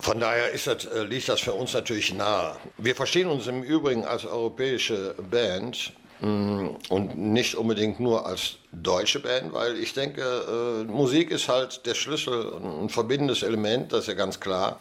Von 0.00 0.20
daher 0.20 0.50
das, 0.52 0.84
äh, 0.84 1.02
liegt 1.04 1.28
das 1.28 1.40
für 1.40 1.54
uns 1.54 1.72
natürlich 1.72 2.14
nahe. 2.14 2.54
Wir 2.76 2.94
verstehen 2.94 3.28
uns 3.28 3.46
im 3.46 3.62
Übrigen 3.62 4.04
als 4.04 4.24
europäische 4.24 5.14
Band 5.30 5.92
und 6.20 7.16
nicht 7.16 7.54
unbedingt 7.54 8.00
nur 8.00 8.26
als 8.26 8.56
deutsche 8.72 9.20
Band, 9.20 9.52
weil 9.52 9.76
ich 9.76 9.94
denke, 9.94 10.22
äh, 10.22 10.84
Musik 10.84 11.30
ist 11.30 11.48
halt 11.48 11.86
der 11.86 11.94
Schlüssel, 11.94 12.52
ein 12.82 12.88
verbindendes 12.88 13.42
Element, 13.42 13.92
das 13.92 14.00
ist 14.00 14.08
ja 14.08 14.14
ganz 14.14 14.40
klar. 14.40 14.80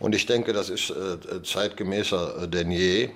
Und 0.00 0.14
ich 0.14 0.26
denke, 0.26 0.52
das 0.52 0.68
ist 0.68 0.90
äh, 0.90 1.42
zeitgemäßer 1.44 2.48
denn 2.48 2.72
je 2.72 3.10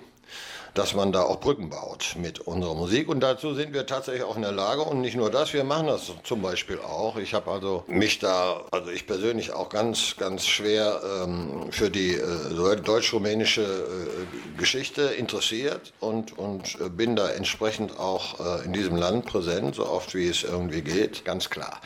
dass 0.77 0.95
man 0.95 1.11
da 1.11 1.23
auch 1.23 1.41
Brücken 1.41 1.71
baut 1.71 2.17
mit 2.19 2.41
unserer 2.41 2.75
Musik. 2.75 3.09
Und 3.09 3.21
dazu 3.21 3.55
sind 3.55 3.73
wir 3.73 3.87
tatsächlich 3.87 4.25
auch 4.25 4.37
in 4.37 4.43
der 4.43 4.53
Lage. 4.53 4.83
Und 4.83 5.01
nicht 5.01 5.17
nur 5.17 5.31
das, 5.31 5.55
wir 5.55 5.65
machen 5.65 5.87
das 5.87 6.13
zum 6.23 6.43
Beispiel 6.43 6.79
auch. 6.79 7.17
Ich 7.17 7.33
habe 7.33 7.51
also 7.51 7.85
mich 7.87 8.19
da, 8.19 8.63
also 8.71 8.91
ich 8.91 9.07
persönlich 9.07 9.53
auch 9.53 9.71
ganz, 9.71 10.17
ganz 10.19 10.47
schwer 10.47 11.01
ähm, 11.23 11.73
für 11.73 11.91
die 11.91 12.13
äh, 12.13 12.77
deutsch-rumänische 12.83 13.63
äh, 13.63 14.59
Geschichte 14.59 15.03
interessiert 15.03 15.95
und, 16.01 16.37
und 16.37 16.79
äh, 16.81 16.91
bin 16.91 17.17
da 17.17 17.31
entsprechend 17.31 17.99
auch 17.99 18.39
äh, 18.41 18.65
in 18.67 18.75
diesem 18.75 18.97
Land 18.97 19.25
präsent, 19.25 19.77
so 19.77 19.87
oft 19.87 20.15
wie 20.15 20.29
es 20.29 20.43
irgendwie 20.43 20.83
geht, 20.83 21.25
ganz 21.25 21.49
klar. 21.49 21.81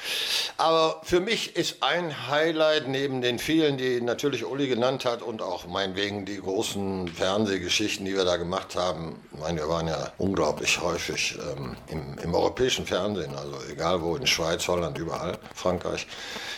Aber 0.57 1.01
für 1.05 1.20
mich 1.20 1.55
ist 1.55 1.82
ein 1.82 2.28
Highlight 2.28 2.88
neben 2.88 3.22
den 3.22 3.38
vielen, 3.38 3.78
die 3.78 4.01
natürlich 4.01 4.45
Uli 4.45 4.66
genannt 4.66 5.05
hat 5.05 5.22
und 5.22 5.43
auch 5.43 5.66
meinetwegen 5.66 6.24
die 6.24 6.38
großen 6.38 7.07
Fernsehgeschichten, 7.09 8.05
die 8.05 8.14
wir 8.14 8.24
da 8.24 8.36
gemacht 8.36 8.74
haben, 8.74 8.80
haben, 8.81 9.20
meine, 9.39 9.61
wir 9.61 9.68
waren 9.68 9.89
ja 9.89 10.12
unglaublich 10.18 10.81
häufig 10.81 11.39
ähm, 11.39 11.76
im, 11.89 12.18
im, 12.18 12.35
europäischen 12.35 12.87
Fernsehen, 12.87 13.35
also 13.35 13.57
egal 13.70 14.03
wo, 14.03 14.16
in 14.16 14.26
Schweiz, 14.26 14.66
Holland, 14.68 14.99
überall, 14.99 15.39
Frankreich, 15.55 16.07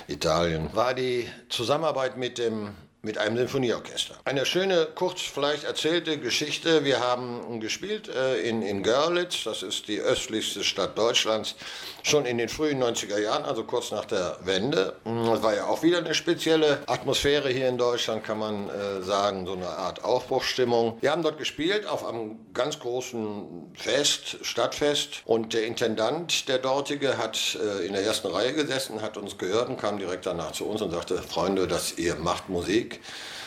Italien, 0.08 0.70
war 0.72 0.94
die 0.94 1.28
Zusammenarbeit 1.48 2.16
mit 2.16 2.38
dem 2.38 2.70
mit 3.04 3.18
einem 3.18 3.36
Sinfonieorchester. 3.36 4.14
Eine 4.24 4.46
schöne, 4.46 4.86
kurz 4.94 5.22
vielleicht 5.22 5.64
erzählte 5.64 6.18
Geschichte. 6.18 6.84
Wir 6.84 7.00
haben 7.00 7.58
gespielt 7.58 8.08
äh, 8.08 8.40
in, 8.42 8.62
in 8.62 8.84
Görlitz, 8.84 9.42
das 9.42 9.64
ist 9.64 9.88
die 9.88 9.98
östlichste 9.98 10.62
Stadt 10.62 10.96
Deutschlands, 10.96 11.56
schon 12.04 12.26
in 12.26 12.38
den 12.38 12.48
frühen 12.48 12.80
90er 12.80 13.18
Jahren, 13.18 13.44
also 13.44 13.64
kurz 13.64 13.90
nach 13.90 14.04
der 14.04 14.38
Wende. 14.44 14.94
Das 15.04 15.42
war 15.42 15.54
ja 15.54 15.66
auch 15.66 15.82
wieder 15.82 15.98
eine 15.98 16.14
spezielle 16.14 16.78
Atmosphäre 16.86 17.48
hier 17.48 17.68
in 17.68 17.76
Deutschland, 17.76 18.22
kann 18.22 18.38
man 18.38 18.68
äh, 18.68 19.02
sagen, 19.02 19.46
so 19.46 19.54
eine 19.54 19.68
Art 19.68 20.04
Aufbruchsstimmung. 20.04 20.98
Wir 21.00 21.10
haben 21.10 21.22
dort 21.22 21.38
gespielt 21.38 21.86
auf 21.86 22.06
einem 22.06 22.38
ganz 22.54 22.78
großen 22.78 23.72
Fest, 23.74 24.38
Stadtfest 24.42 25.22
und 25.24 25.54
der 25.54 25.64
Intendant, 25.64 26.48
der 26.48 26.58
dortige, 26.58 27.18
hat 27.18 27.58
äh, 27.60 27.84
in 27.84 27.94
der 27.94 28.02
ersten 28.04 28.28
Reihe 28.28 28.52
gesessen, 28.52 29.02
hat 29.02 29.16
uns 29.16 29.38
gehört 29.38 29.68
und 29.68 29.80
kam 29.80 29.98
direkt 29.98 30.26
danach 30.26 30.52
zu 30.52 30.66
uns 30.66 30.80
und 30.82 30.92
sagte, 30.92 31.18
Freunde, 31.18 31.66
dass 31.66 31.98
ihr 31.98 32.14
macht 32.14 32.48
Musik, 32.48 32.91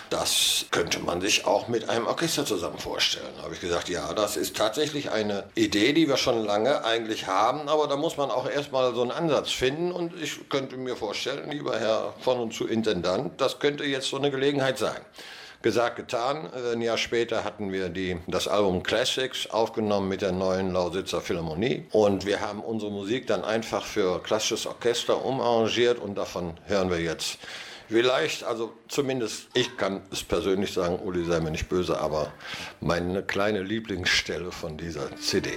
das 0.10 0.66
könnte 0.72 1.00
man 1.00 1.22
sich 1.22 1.46
auch 1.46 1.68
mit 1.68 1.90
einem 1.90 2.08
Orchester 2.08 2.46
zusammen 2.46 2.78
vorstellen. 2.78 3.34
Da 3.38 3.44
habe 3.44 3.56
ich 3.56 3.62
gesagt, 3.62 3.90
ja, 3.90 4.14
das 4.14 4.38
ist 4.38 4.56
tatsächlich 4.56 5.12
eine 5.12 5.46
Idee, 5.56 5.94
die 5.94 6.08
wir 6.08 6.18
schon 6.18 6.44
lange 6.46 6.84
eigentlich 6.86 7.28
haben, 7.28 7.68
aber 7.68 7.88
da 7.88 7.96
muss 7.96 8.18
man 8.18 8.30
auch 8.32 8.50
erstmal 8.50 8.94
so 8.94 9.02
einen 9.02 9.12
Ansatz 9.12 9.52
finden 9.52 9.92
und 9.92 10.14
ich 10.22 10.48
könnte 10.50 10.78
mir 10.78 10.96
vorstellen, 10.96 11.50
lieber 11.52 11.80
Herr 11.80 12.14
von 12.20 12.40
und 12.40 12.54
zu 12.54 12.68
Intendant, 12.68 13.40
das 13.42 13.60
könnte 13.60 13.84
jetzt 13.84 14.10
so 14.10 14.18
eine 14.18 14.32
Gelegenheit 14.32 14.78
sein. 14.78 15.02
Gesagt, 15.62 15.96
getan. 15.96 16.48
Ein 16.74 16.82
Jahr 16.82 16.98
später 16.98 17.44
hatten 17.44 17.72
wir 17.72 17.90
die, 17.90 18.18
das 18.28 18.48
Album 18.48 18.84
Classics 18.84 19.50
aufgenommen 19.50 20.08
mit 20.08 20.22
der 20.22 20.32
neuen 20.32 20.72
Lausitzer 20.72 21.22
Philharmonie. 21.22 21.88
Und 21.92 22.28
wir 22.28 22.40
haben 22.40 22.60
unsere 22.60 22.92
Musik 22.92 23.26
dann 23.26 23.44
einfach 23.44 23.84
für 23.84 24.22
klassisches 24.22 24.68
Orchester 24.68 25.26
umarrangiert 25.26 25.98
und 25.98 26.20
davon 26.20 26.54
hören 26.68 26.92
wir 26.92 27.00
jetzt 27.00 27.40
Vielleicht, 27.88 28.44
also 28.44 28.74
zumindest 28.88 29.48
ich 29.54 29.78
kann 29.78 30.02
es 30.12 30.24
persönlich 30.24 30.74
sagen, 30.74 31.00
Uli 31.00 31.24
sei 31.24 31.40
mir 31.40 31.52
nicht 31.52 31.70
böse, 31.70 32.00
aber 32.00 32.34
meine 32.82 33.24
kleine 33.24 33.62
Lieblingsstelle 33.62 34.52
von 34.52 34.78
dieser 34.78 35.16
CD. 35.18 35.52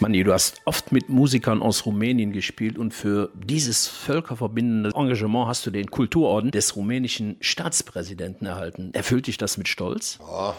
Manni, 0.00 0.24
du 0.24 0.32
hast 0.32 0.62
oft 0.64 0.92
mit 0.92 1.10
Musikern 1.10 1.60
aus 1.60 1.84
Rumänien 1.84 2.32
gespielt 2.32 2.78
und 2.78 2.94
für 2.94 3.30
dieses 3.34 3.86
völkerverbindende 3.86 4.92
Engagement 4.94 5.46
hast 5.46 5.66
du 5.66 5.70
den 5.70 5.90
Kulturorden 5.90 6.50
des 6.50 6.74
rumänischen 6.74 7.36
Staatspräsidenten 7.40 8.46
erhalten. 8.46 8.90
Erfüllt 8.94 9.26
dich 9.26 9.36
das 9.36 9.58
mit 9.58 9.68
Stolz? 9.68 10.18
Ja. 10.20 10.56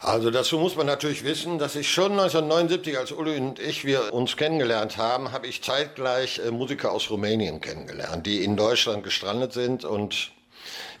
Also 0.00 0.30
dazu 0.30 0.58
muss 0.58 0.74
man 0.74 0.86
natürlich 0.86 1.22
wissen, 1.22 1.58
dass 1.58 1.76
ich 1.76 1.88
schon 1.90 2.12
1979, 2.12 2.98
als 2.98 3.12
Uli 3.12 3.36
und 3.36 3.60
ich 3.60 3.84
wir 3.84 4.12
uns 4.12 4.36
kennengelernt 4.36 4.96
haben, 4.96 5.30
habe 5.30 5.46
ich 5.46 5.62
zeitgleich 5.62 6.40
äh, 6.40 6.50
Musiker 6.50 6.90
aus 6.90 7.10
Rumänien 7.10 7.60
kennengelernt, 7.60 8.26
die 8.26 8.42
in 8.42 8.56
Deutschland 8.56 9.04
gestrandet 9.04 9.52
sind 9.52 9.84
und 9.84 10.32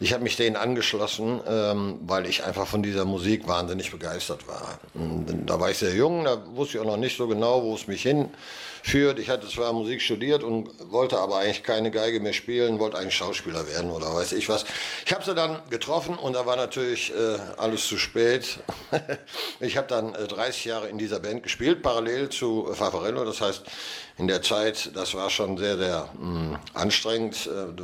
ich 0.00 0.12
habe 0.12 0.22
mich 0.22 0.36
denen 0.36 0.56
angeschlossen, 0.56 1.40
ähm, 1.46 1.98
weil 2.02 2.26
ich 2.26 2.44
einfach 2.44 2.66
von 2.66 2.82
dieser 2.82 3.04
Musik 3.04 3.48
wahnsinnig 3.48 3.90
begeistert 3.90 4.46
war. 4.46 4.78
Und 4.94 5.44
da 5.46 5.58
war 5.58 5.70
ich 5.70 5.78
sehr 5.78 5.94
jung, 5.94 6.24
da 6.24 6.40
wusste 6.54 6.76
ich 6.76 6.82
auch 6.82 6.86
noch 6.86 6.96
nicht 6.96 7.16
so 7.16 7.26
genau, 7.26 7.62
wo 7.62 7.74
es 7.74 7.86
mich 7.86 8.02
hinführt. 8.02 9.18
Ich 9.18 9.28
hatte 9.28 9.48
zwar 9.48 9.72
Musik 9.72 10.00
studiert 10.00 10.42
und 10.42 10.70
wollte 10.92 11.18
aber 11.18 11.38
eigentlich 11.38 11.62
keine 11.62 11.90
Geige 11.90 12.20
mehr 12.20 12.32
spielen, 12.32 12.78
wollte 12.78 12.98
eigentlich 12.98 13.16
Schauspieler 13.16 13.66
werden 13.68 13.90
oder 13.90 14.14
weiß 14.14 14.32
ich 14.32 14.48
was. 14.48 14.64
Ich 15.04 15.12
habe 15.12 15.24
sie 15.24 15.34
dann 15.34 15.58
getroffen 15.70 16.16
und 16.16 16.34
da 16.34 16.46
war 16.46 16.56
natürlich 16.56 17.12
äh, 17.12 17.38
alles 17.56 17.86
zu 17.86 17.98
spät. 17.98 18.58
ich 19.60 19.76
habe 19.76 19.88
dann 19.88 20.14
äh, 20.14 20.26
30 20.26 20.64
Jahre 20.64 20.88
in 20.88 20.98
dieser 20.98 21.20
Band 21.20 21.42
gespielt, 21.42 21.82
parallel 21.82 22.28
zu 22.28 22.68
Favarello. 22.72 23.24
Das 23.24 23.40
heißt, 23.40 23.62
in 24.18 24.26
der 24.26 24.42
Zeit, 24.42 24.90
das 24.94 25.14
war 25.14 25.30
schon 25.30 25.56
sehr, 25.56 25.78
sehr 25.78 26.08
mh, 26.18 26.40
hm, 26.40 26.58
anstrengend. 26.74 27.46
Äh, 27.46 27.82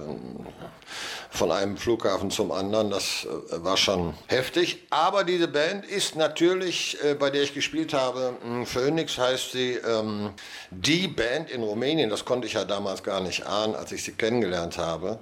von 1.30 1.50
einem 1.50 1.76
Flughafen 1.76 2.30
zum 2.30 2.52
anderen, 2.52 2.90
das 2.90 3.26
äh, 3.26 3.64
war 3.64 3.76
schon 3.76 4.14
heftig. 4.28 4.84
Aber 4.90 5.24
diese 5.24 5.48
Band 5.48 5.84
ist 5.84 6.14
natürlich, 6.14 6.96
äh, 7.02 7.14
bei 7.14 7.30
der 7.30 7.42
ich 7.42 7.54
gespielt 7.54 7.92
habe, 7.92 8.34
mh, 8.44 8.66
Phoenix 8.66 9.18
heißt 9.18 9.52
sie, 9.52 9.72
ähm, 9.72 10.30
die 10.70 11.08
Band 11.08 11.50
in 11.50 11.62
Rumänien. 11.62 12.10
Das 12.10 12.24
konnte 12.24 12.46
ich 12.46 12.52
ja 12.52 12.64
damals 12.64 13.02
gar 13.02 13.20
nicht 13.20 13.46
ahnen, 13.46 13.74
als 13.74 13.90
ich 13.90 14.04
sie 14.04 14.12
kennengelernt 14.12 14.78
habe. 14.78 15.18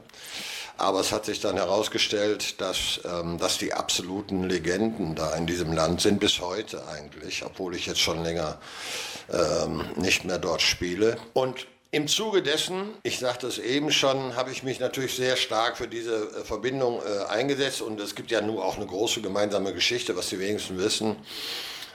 Aber 0.77 1.01
es 1.01 1.13
hat 1.13 1.25
sich 1.27 1.41
dann 1.41 1.57
herausgestellt, 1.57 2.61
dass, 2.61 3.01
ähm, 3.05 3.39
dass 3.39 3.59
die 3.59 3.73
absoluten 3.73 4.45
Legenden 4.45 5.15
da 5.15 5.35
in 5.35 5.47
diesem 5.47 5.73
Land 5.73 6.01
sind, 6.01 6.21
bis 6.21 6.41
heute 6.41 6.87
eigentlich, 6.89 7.45
obwohl 7.45 7.75
ich 7.77 7.87
jetzt 7.87 8.01
schon 8.01 8.23
länger 8.23 8.59
ähm, 9.31 9.85
nicht 9.97 10.25
mehr 10.25 10.39
dort 10.39 10.63
spiele. 10.63 11.17
Und 11.35 11.67
im 11.91 12.09
Zuge 12.09 12.43
dessen, 12.43 12.95
ich 13.03 13.19
sagte 13.19 13.47
es 13.47 13.59
eben 13.59 13.93
schon, 13.93 14.35
habe 14.35 14.51
ich 14.51 14.63
mich 14.63 14.81
natürlich 14.81 15.15
sehr 15.15 15.37
stark 15.37 15.77
für 15.77 15.87
diese 15.87 16.15
äh, 16.15 16.45
Verbindung 16.45 17.03
äh, 17.03 17.27
eingesetzt 17.27 17.83
und 17.83 18.01
es 18.01 18.15
gibt 18.15 18.31
ja 18.31 18.41
nur 18.41 18.65
auch 18.65 18.77
eine 18.77 18.87
große 18.87 19.21
gemeinsame 19.21 19.75
Geschichte, 19.75 20.17
was 20.17 20.31
die 20.31 20.41
wenigsten 20.41 20.79
wissen. 20.79 21.17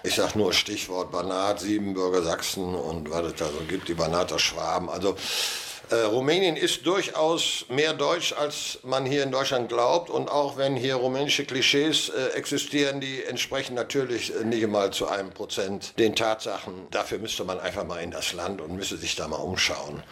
Ich 0.04 0.14
sage 0.16 0.38
nur 0.38 0.54
Stichwort 0.54 1.12
Banat, 1.12 1.60
Siebenbürger 1.60 2.22
Sachsen 2.22 2.76
und 2.76 3.10
was 3.10 3.26
es 3.26 3.36
da 3.36 3.46
so 3.48 3.60
gibt, 3.68 3.88
die 3.88 3.96
Banater 3.96 4.38
Schwaben. 4.38 4.88
Also 4.88 5.18
äh, 5.90 5.96
Rumänien 5.96 6.56
ist 6.56 6.86
durchaus 6.86 7.66
mehr 7.70 7.94
deutsch, 7.94 8.34
als 8.34 8.80
man 8.84 9.06
hier 9.06 9.24
in 9.24 9.32
Deutschland 9.32 9.70
glaubt. 9.70 10.10
Und 10.10 10.30
auch 10.30 10.58
wenn 10.58 10.76
hier 10.76 10.96
rumänische 10.96 11.46
Klischees 11.46 12.10
äh, 12.10 12.30
existieren, 12.36 13.00
die 13.00 13.24
entsprechen 13.24 13.74
natürlich 13.74 14.36
äh, 14.36 14.44
nicht 14.44 14.64
einmal 14.64 14.92
zu 14.92 15.08
einem 15.08 15.32
Prozent 15.32 15.98
den 15.98 16.16
Tatsachen. 16.16 16.88
Dafür 16.92 17.20
müsste 17.20 17.44
man 17.44 17.60
einfach 17.60 17.86
mal 17.86 18.00
in 18.00 18.12
das 18.12 18.34
Land 18.34 18.62
und 18.62 18.76
müsste 18.76 18.98
sich 18.98 19.16
da 19.16 19.28
mal 19.28 19.38
umschauen. 19.38 20.04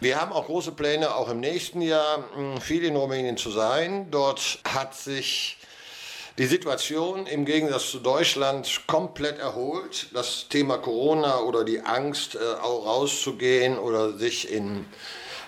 Wir 0.00 0.20
haben 0.20 0.32
auch 0.32 0.46
große 0.46 0.72
Pläne, 0.72 1.14
auch 1.14 1.28
im 1.28 1.40
nächsten 1.40 1.82
Jahr 1.82 2.24
viel 2.60 2.84
in 2.84 2.96
Rumänien 2.96 3.36
zu 3.36 3.50
sein. 3.50 4.10
Dort 4.10 4.60
hat 4.64 4.94
sich 4.94 5.58
die 6.38 6.46
Situation 6.46 7.26
im 7.26 7.44
Gegensatz 7.44 7.90
zu 7.90 7.98
Deutschland 7.98 8.82
komplett 8.86 9.38
erholt. 9.38 10.06
Das 10.14 10.48
Thema 10.48 10.78
Corona 10.78 11.40
oder 11.40 11.64
die 11.64 11.80
Angst, 11.80 12.34
äh, 12.36 12.38
auch 12.62 12.86
rauszugehen 12.86 13.78
oder 13.78 14.16
sich 14.16 14.52
in, 14.52 14.86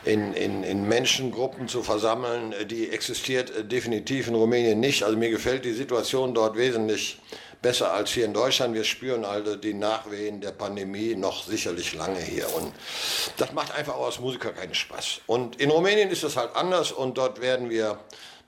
in, 0.04 0.32
in, 0.34 0.62
in 0.62 0.88
Menschengruppen 0.88 1.68
zu 1.68 1.82
versammeln, 1.82 2.52
äh, 2.52 2.66
die 2.66 2.90
existiert 2.90 3.50
äh, 3.50 3.64
definitiv 3.64 4.28
in 4.28 4.34
Rumänien 4.34 4.80
nicht. 4.80 5.02
Also 5.04 5.16
mir 5.16 5.30
gefällt 5.30 5.64
die 5.64 5.72
Situation 5.72 6.34
dort 6.34 6.56
wesentlich 6.56 7.20
besser 7.62 7.92
als 7.92 8.10
hier 8.10 8.24
in 8.24 8.34
Deutschland. 8.34 8.74
Wir 8.74 8.84
spüren 8.84 9.24
also 9.24 9.54
die 9.56 9.72
Nachwehen 9.72 10.40
der 10.40 10.50
Pandemie 10.50 11.14
noch 11.14 11.44
sicherlich 11.44 11.94
lange 11.94 12.20
hier. 12.20 12.52
Und 12.56 12.72
das 13.36 13.52
macht 13.52 13.72
einfach 13.72 13.94
auch 13.94 14.06
als 14.06 14.18
Musiker 14.18 14.50
keinen 14.50 14.74
Spaß. 14.74 15.20
Und 15.26 15.60
in 15.60 15.70
Rumänien 15.70 16.10
ist 16.10 16.24
es 16.24 16.36
halt 16.36 16.56
anders 16.56 16.90
und 16.90 17.16
dort 17.16 17.40
werden 17.40 17.70
wir 17.70 17.98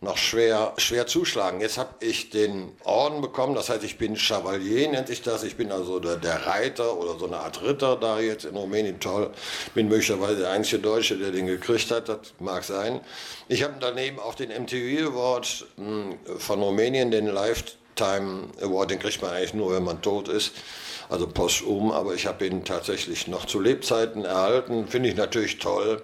noch 0.05 0.17
schwer, 0.17 0.75
schwer 0.77 1.07
zuschlagen. 1.07 1.61
Jetzt 1.61 1.79
habe 1.79 1.95
ich 2.01 2.31
den 2.31 2.73
Orden 2.85 3.21
bekommen, 3.21 3.55
das 3.55 3.69
heißt, 3.69 3.83
ich 3.83 3.99
bin 3.99 4.17
Chevalier, 4.17 4.89
nennt 4.89 5.09
sich 5.09 5.23
das. 5.23 5.43
Ich 5.43 5.57
bin 5.57 5.73
also 5.73 5.99
der, 5.99 6.17
der, 6.17 6.47
Reiter 6.47 6.97
oder 6.97 7.19
so 7.19 7.27
eine 7.27 7.39
Art 7.39 7.63
Ritter 7.63 7.97
da 7.97 8.21
jetzt 8.21 8.45
in 8.45 8.55
Rumänien. 8.55 9.01
Toll. 9.01 9.31
Bin 9.75 9.89
möglicherweise 9.89 10.41
der 10.41 10.51
einzige 10.51 10.81
Deutsche, 10.81 11.17
der 11.17 11.33
den 11.33 11.47
gekriegt 11.47 11.91
hat, 11.91 12.09
das 12.09 12.19
mag 12.39 12.63
sein. 12.65 13.01
Ich 13.49 13.63
habe 13.63 13.75
daneben 13.81 14.21
auch 14.21 14.35
den 14.35 14.51
MTV 14.51 15.09
Award 15.09 15.67
hm, 15.77 16.19
von 16.39 16.63
Rumänien, 16.63 17.11
den 17.11 17.27
Lifetime 17.27 18.49
Award, 18.63 18.93
den 18.93 18.99
kriegt 18.99 19.21
man 19.23 19.33
eigentlich 19.33 19.55
nur, 19.55 19.75
wenn 19.75 19.85
man 19.85 20.01
tot 20.03 20.29
ist 20.29 20.53
also 21.09 21.27
posthum, 21.27 21.91
aber 21.93 22.15
ich 22.15 22.27
habe 22.27 22.47
ihn 22.47 22.65
tatsächlich 22.65 23.29
noch 23.29 23.45
zu 23.45 23.61
Lebzeiten 23.61 24.25
erhalten. 24.25 24.89
Finde 24.89 25.09
ich 25.09 25.17
natürlich 25.17 25.59
toll. 25.59 26.03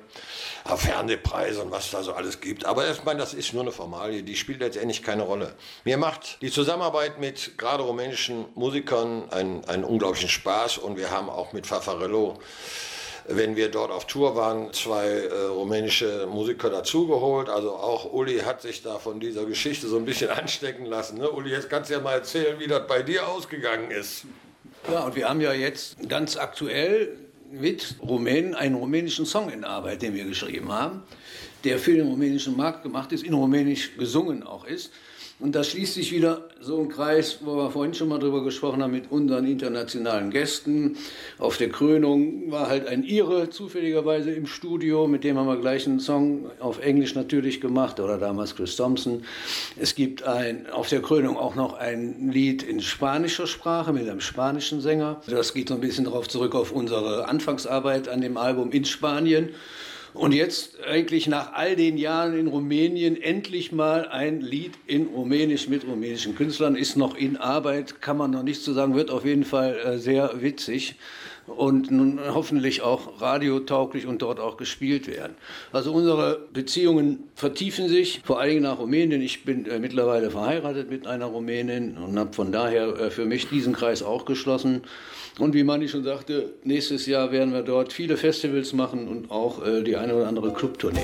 Fernsehpreise 0.65 1.63
und 1.63 1.71
was 1.71 1.91
da 1.91 2.03
so 2.03 2.13
alles 2.13 2.41
gibt. 2.41 2.65
Aber 2.65 2.91
ich 2.91 3.05
meine, 3.05 3.21
das 3.21 3.35
ist 3.35 3.53
nur 3.53 3.63
eine 3.63 3.73
Formalie, 3.73 4.23
die 4.23 4.37
spielt 4.37 4.61
letztendlich 4.61 5.03
keine 5.03 5.23
Rolle. 5.23 5.55
Mir 5.85 5.97
macht 5.97 6.41
die 6.43 6.51
Zusammenarbeit 6.51 7.19
mit 7.19 7.57
gerade 7.59 7.83
rumänischen 7.83 8.47
Musikern 8.55 9.31
einen, 9.31 9.65
einen 9.67 9.85
unglaublichen 9.85 10.29
Spaß 10.29 10.79
und 10.79 10.97
wir 10.97 11.11
haben 11.11 11.29
auch 11.29 11.53
mit 11.53 11.67
Fafarello 11.67 12.39
wenn 13.31 13.57
wir 13.57 13.71
dort 13.71 13.91
auf 13.91 14.07
Tour 14.07 14.35
waren, 14.37 14.73
zwei 14.73 15.07
äh, 15.07 15.45
rumänische 15.47 16.27
Musiker 16.27 16.71
dazugeholt. 16.71 17.49
Also 17.49 17.73
auch 17.73 18.13
Uli 18.13 18.39
hat 18.41 18.63
sich 18.63 18.83
da 18.83 18.99
von 18.99 19.21
dieser 19.21 19.45
Geschichte 19.45 19.87
so 19.89 19.97
ein 19.97 20.05
bisschen 20.05 20.31
anstecken 20.31 20.85
lassen. 20.87 21.19
Ne? 21.19 21.31
Uli, 21.31 21.51
jetzt 21.51 21.71
kannst 21.71 21.91
du 21.91 21.95
ja 21.95 22.01
mal 22.01 22.15
erzählen, 22.15 22.59
wie 22.59 22.67
das 22.67 22.87
bei 22.87 23.03
dir 23.03 23.29
ausgegangen 23.29 23.91
ist. 23.91 24.25
Ja, 24.91 25.01
und 25.01 25.15
wir 25.15 25.29
haben 25.29 25.41
ja 25.41 25.53
jetzt 25.53 26.09
ganz 26.09 26.37
aktuell 26.37 27.17
mit 27.51 27.97
Rumänen 28.01 28.55
einen 28.55 28.77
rumänischen 28.77 29.27
Song 29.27 29.51
in 29.51 29.65
Arbeit, 29.65 30.03
den 30.03 30.15
wir 30.15 30.25
geschrieben 30.25 30.71
haben, 30.71 31.03
der 31.65 31.79
für 31.79 31.95
den 31.95 32.07
rumänischen 32.07 32.57
Markt 32.57 32.83
gemacht 32.83 33.13
ist, 33.13 33.25
in 33.25 33.35
Rumänisch 33.35 33.97
gesungen 33.97 34.43
auch 34.43 34.65
ist. 34.65 34.93
Und 35.41 35.55
da 35.55 35.65
schließt 35.65 35.95
sich 35.95 36.13
wieder 36.13 36.49
so 36.61 36.79
ein 36.79 36.91
Kreis, 36.91 37.39
wo 37.41 37.57
wir 37.57 37.71
vorhin 37.71 37.95
schon 37.95 38.09
mal 38.09 38.19
drüber 38.19 38.45
gesprochen 38.45 38.83
haben, 38.83 38.93
mit 38.93 39.11
unseren 39.11 39.47
internationalen 39.47 40.31
Gästen. 40.31 40.99
Auf 41.39 41.57
der 41.57 41.71
Krönung 41.71 42.51
war 42.51 42.69
halt 42.69 42.87
ein 42.87 43.05
Ire 43.05 43.49
zufälligerweise 43.49 44.33
im 44.33 44.45
Studio, 44.47 45.07
mit 45.07 45.25
dem 45.25 45.39
haben 45.39 45.47
wir 45.47 45.57
gleich 45.57 45.87
einen 45.87 45.99
Song 45.99 46.51
auf 46.61 46.83
Englisch 46.83 47.15
natürlich 47.15 47.63
gemacht, 47.63 48.01
oder 48.01 48.19
damals 48.19 48.55
Chris 48.55 48.77
Thompson. 48.77 49.23
Es 49.79 49.95
gibt 49.95 50.25
ein, 50.25 50.69
auf 50.69 50.91
der 50.91 51.01
Krönung 51.01 51.39
auch 51.39 51.55
noch 51.55 51.73
ein 51.73 52.31
Lied 52.31 52.63
in 52.63 52.83
spanischer 52.83 53.47
Sprache 53.47 53.95
mit 53.95 54.07
einem 54.07 54.21
spanischen 54.21 54.83
Sänger. 54.83 55.23
Das 55.27 55.55
geht 55.55 55.71
so 55.71 55.75
ein 55.75 55.81
bisschen 55.81 56.05
darauf 56.05 56.29
zurück 56.29 56.55
auf 56.55 56.71
unsere 56.71 57.27
Anfangsarbeit 57.27 58.09
an 58.09 58.21
dem 58.21 58.37
Album 58.37 58.73
in 58.73 58.85
Spanien. 58.85 59.51
Und 60.13 60.33
jetzt 60.33 60.83
eigentlich 60.83 61.29
nach 61.29 61.53
all 61.53 61.77
den 61.77 61.97
Jahren 61.97 62.37
in 62.37 62.49
Rumänien 62.49 63.21
endlich 63.21 63.71
mal 63.71 64.09
ein 64.09 64.41
Lied 64.41 64.73
in 64.87 65.07
Rumänisch 65.07 65.69
mit 65.69 65.87
rumänischen 65.87 66.35
Künstlern 66.35 66.75
ist 66.75 66.97
noch 66.97 67.17
in 67.17 67.37
Arbeit, 67.37 68.01
kann 68.03 68.17
man 68.17 68.33
noch 68.33 68.43
nicht 68.43 68.63
so 68.63 68.73
sagen, 68.73 68.97
wird 68.97 69.11
auf 69.11 69.25
jeden 69.25 69.45
Fall 69.45 69.79
äh, 69.79 69.99
sehr 69.99 70.43
witzig 70.43 70.97
und 71.47 71.91
nun 71.91 72.21
hoffentlich 72.35 72.83
auch 72.83 73.21
radiotauglich 73.21 74.07
und 74.07 74.23
dort 74.23 74.41
auch 74.41 74.57
gespielt 74.57 75.07
werden. 75.07 75.35
Also 75.73 75.93
unsere 75.93 76.47
Beziehungen 76.53 77.31
vertiefen 77.35 77.89
sich, 77.89 78.21
vor 78.25 78.41
allen 78.41 78.51
Dingen 78.51 78.63
nach 78.63 78.79
Rumänien. 78.79 79.23
Ich 79.23 79.45
bin 79.45 79.67
äh, 79.67 79.79
mittlerweile 79.79 80.31
verheiratet 80.31 80.91
mit 80.91 81.07
einer 81.07 81.27
Rumänin 81.27 81.97
und 81.97 82.19
habe 82.19 82.33
von 82.33 82.53
daher 82.53 82.99
äh, 82.99 83.11
für 83.11 83.27
mich 83.27 83.49
diesen 83.49 83.75
Kreis 83.75 84.03
auch 84.03 84.25
geschlossen. 84.25 84.83
Und 85.39 85.55
wie 85.55 85.65
Manni 85.65 85.89
schon 85.89 86.05
sagte, 86.05 86.51
nächstes 86.65 87.07
Jahr 87.07 87.33
werden 87.33 87.53
wir 87.53 87.63
dort 87.63 87.93
viele 87.93 88.17
Festivals 88.17 88.73
machen 88.73 89.09
und 89.09 89.31
auch 89.31 89.65
äh, 89.65 89.83
die 89.83 89.97
eine 89.97 90.15
oder 90.15 90.29
andere 90.29 90.53
Clubtournee. 90.53 91.01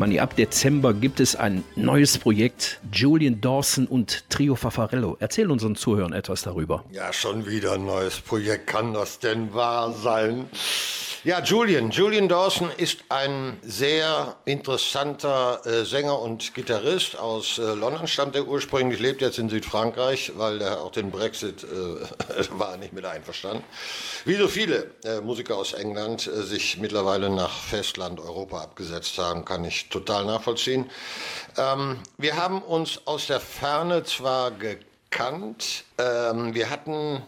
Manni, 0.00 0.18
ab 0.18 0.34
Dezember 0.34 0.94
gibt 0.94 1.20
es 1.20 1.36
ein 1.36 1.62
neues 1.76 2.16
Projekt, 2.16 2.80
Julian 2.90 3.42
Dawson 3.42 3.86
und 3.86 4.24
Trio 4.30 4.56
Fafarello. 4.56 5.18
Erzähl 5.20 5.50
unseren 5.50 5.76
Zuhörern 5.76 6.14
etwas 6.14 6.40
darüber. 6.40 6.84
Ja, 6.90 7.12
schon 7.12 7.46
wieder 7.46 7.74
ein 7.74 7.84
neues 7.84 8.18
Projekt. 8.18 8.66
Kann 8.66 8.94
das 8.94 9.18
denn 9.18 9.52
wahr 9.52 9.92
sein? 9.92 10.46
Ja, 11.22 11.42
Julian. 11.42 11.90
Julian 11.90 12.30
Dawson 12.30 12.70
ist 12.78 13.04
ein 13.10 13.58
sehr 13.62 14.36
interessanter 14.46 15.60
äh, 15.66 15.84
Sänger 15.84 16.18
und 16.18 16.54
Gitarrist 16.54 17.18
aus 17.18 17.58
äh, 17.58 17.74
London, 17.74 18.08
stammt 18.08 18.36
er 18.36 18.48
ursprünglich, 18.48 19.00
lebt 19.00 19.20
jetzt 19.20 19.38
in 19.38 19.50
Südfrankreich, 19.50 20.32
weil 20.36 20.62
er 20.62 20.80
auch 20.80 20.92
den 20.92 21.10
Brexit 21.10 21.62
äh, 21.64 22.48
war 22.58 22.78
nicht 22.78 22.94
mit 22.94 23.04
einverstanden. 23.04 23.62
Wie 24.24 24.36
so 24.36 24.48
viele 24.48 24.92
äh, 25.04 25.20
Musiker 25.20 25.58
aus 25.58 25.74
England 25.74 26.26
äh, 26.26 26.40
sich 26.42 26.78
mittlerweile 26.78 27.28
nach 27.28 27.52
Festland 27.52 28.18
Europa 28.18 28.62
abgesetzt 28.62 29.18
haben, 29.18 29.44
kann 29.44 29.62
ich 29.66 29.90
total 29.90 30.24
nachvollziehen. 30.24 30.90
Ähm, 31.58 31.98
wir 32.16 32.36
haben 32.36 32.62
uns 32.62 33.06
aus 33.06 33.26
der 33.26 33.40
Ferne 33.40 34.04
zwar 34.04 34.52
gekannt, 34.52 35.84
ähm, 35.98 36.54
wir 36.54 36.70
hatten 36.70 37.22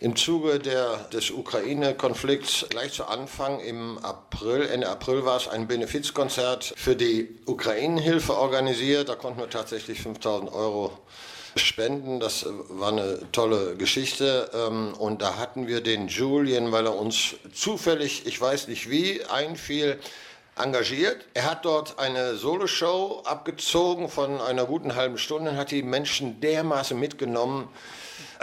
im 0.00 0.16
Zuge 0.16 0.58
der, 0.58 0.96
des 1.12 1.30
Ukraine-Konflikts 1.30 2.66
gleich 2.70 2.94
zu 2.94 3.04
Anfang 3.04 3.60
im 3.60 3.98
April, 3.98 4.66
Ende 4.66 4.88
April 4.88 5.26
war 5.26 5.36
es 5.36 5.46
ein 5.46 5.68
Benefizkonzert 5.68 6.72
für 6.76 6.96
die 6.96 7.28
Ukraine-Hilfe 7.44 8.34
organisiert. 8.34 9.10
Da 9.10 9.14
konnten 9.14 9.40
wir 9.40 9.50
tatsächlich 9.50 10.00
5000 10.00 10.52
Euro 10.52 10.98
spenden. 11.54 12.18
Das 12.18 12.46
war 12.48 12.92
eine 12.92 13.30
tolle 13.32 13.76
Geschichte. 13.76 14.50
Ähm, 14.54 14.94
und 14.98 15.20
da 15.20 15.36
hatten 15.36 15.66
wir 15.66 15.82
den 15.82 16.08
Julian, 16.08 16.72
weil 16.72 16.86
er 16.86 16.96
uns 16.96 17.34
zufällig, 17.52 18.24
ich 18.24 18.40
weiß 18.40 18.68
nicht 18.68 18.88
wie, 18.88 19.22
einfiel, 19.26 19.98
engagiert. 20.56 21.26
Er 21.34 21.44
hat 21.44 21.66
dort 21.66 21.98
eine 21.98 22.36
Soloshow 22.36 23.22
abgezogen 23.26 24.08
von 24.08 24.40
einer 24.40 24.64
guten 24.64 24.94
halben 24.94 25.18
Stunde 25.18 25.50
und 25.50 25.56
hat 25.58 25.70
die 25.70 25.82
Menschen 25.82 26.40
dermaßen 26.40 26.98
mitgenommen, 26.98 27.68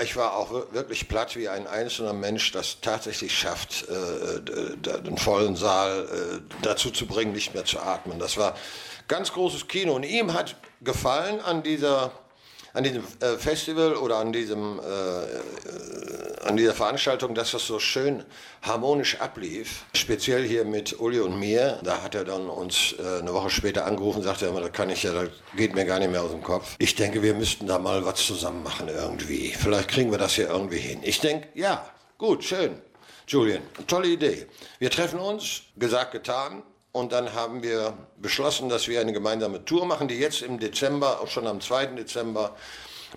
ich 0.02 0.16
war 0.16 0.36
auch 0.36 0.52
wirklich 0.72 1.08
platt, 1.08 1.36
wie 1.36 1.50
ein 1.50 1.68
einzelner 1.68 2.14
Mensch 2.14 2.52
das 2.52 2.82
tatsächlich 2.82 3.38
schafft, 3.38 3.86
äh, 3.90 4.42
den 5.02 5.18
vollen 5.18 5.56
Saal 5.56 6.06
äh, 6.06 6.56
dazu 6.62 6.92
zu 6.92 7.06
bringen, 7.06 7.34
nicht 7.34 7.54
mehr 7.54 7.66
zu 7.66 7.80
atmen. 7.80 8.20
Das 8.20 8.38
war 8.38 8.56
ganz 9.08 9.34
großes 9.34 9.68
Kino. 9.68 9.94
Und 9.96 10.04
ihm 10.04 10.34
hat 10.34 10.56
gefallen 10.82 11.42
an 11.42 11.64
dieser 11.64 12.12
an 12.78 12.84
diesem 12.84 13.04
äh, 13.22 13.38
Festival 13.38 13.96
oder 13.96 14.18
an, 14.18 14.32
diesem, 14.32 14.80
äh, 14.80 14.84
äh, 14.84 16.48
an 16.48 16.58
dieser 16.58 16.76
Veranstaltung, 16.76 17.34
dass 17.34 17.52
das 17.52 17.66
so 17.66 17.80
schön 17.80 18.24
harmonisch 18.62 19.20
ablief. 19.20 19.86
Speziell 19.96 20.48
hier 20.48 20.64
mit 20.64 21.00
Uli 21.00 21.20
und 21.20 21.40
mir. 21.40 21.80
Da 21.84 22.04
hat 22.04 22.14
er 22.14 22.24
dann 22.24 22.48
uns 22.48 22.94
äh, 23.00 23.22
eine 23.22 23.34
Woche 23.34 23.50
später 23.50 23.88
angerufen 23.88 24.20
und 24.20 24.26
sagte, 24.26 24.52
das 24.54 24.72
kann 24.74 24.92
ich 24.92 25.02
ja, 25.02 25.12
das 25.12 25.30
geht 25.56 25.74
mir 25.74 25.86
gar 25.86 25.98
nicht 25.98 26.12
mehr 26.12 26.22
aus 26.22 26.30
dem 26.30 26.44
Kopf. 26.44 26.76
Ich 26.78 26.94
denke, 26.94 27.24
wir 27.24 27.34
müssten 27.34 27.66
da 27.66 27.80
mal 27.80 28.06
was 28.06 28.26
zusammen 28.28 28.62
machen 28.62 28.88
irgendwie. 28.90 29.56
Vielleicht 29.58 29.90
kriegen 29.90 30.12
wir 30.12 30.20
das 30.20 30.36
hier 30.36 30.48
irgendwie 30.48 30.78
hin. 30.78 31.00
Ich 31.02 31.20
denke, 31.20 31.48
ja, 31.56 31.84
gut, 32.20 32.44
schön. 32.44 32.80
Julian, 33.28 33.64
tolle 33.88 34.10
Idee. 34.10 34.46
Wir 34.78 34.92
treffen 34.92 35.20
uns, 35.20 35.64
gesagt, 35.76 36.12
getan. 36.12 36.62
Und 36.98 37.12
dann 37.12 37.36
haben 37.36 37.62
wir 37.62 37.94
beschlossen, 38.18 38.70
dass 38.70 38.88
wir 38.88 39.00
eine 39.00 39.14
gemeinsame 39.14 39.64
Tour 39.64 39.86
machen, 39.86 40.08
die 40.08 40.16
jetzt 40.16 40.42
im 40.42 40.60
Dezember, 40.60 41.22
auch 41.22 41.28
schon 41.28 41.46
am 41.46 41.62
2. 41.62 41.86
Dezember, 41.98 42.56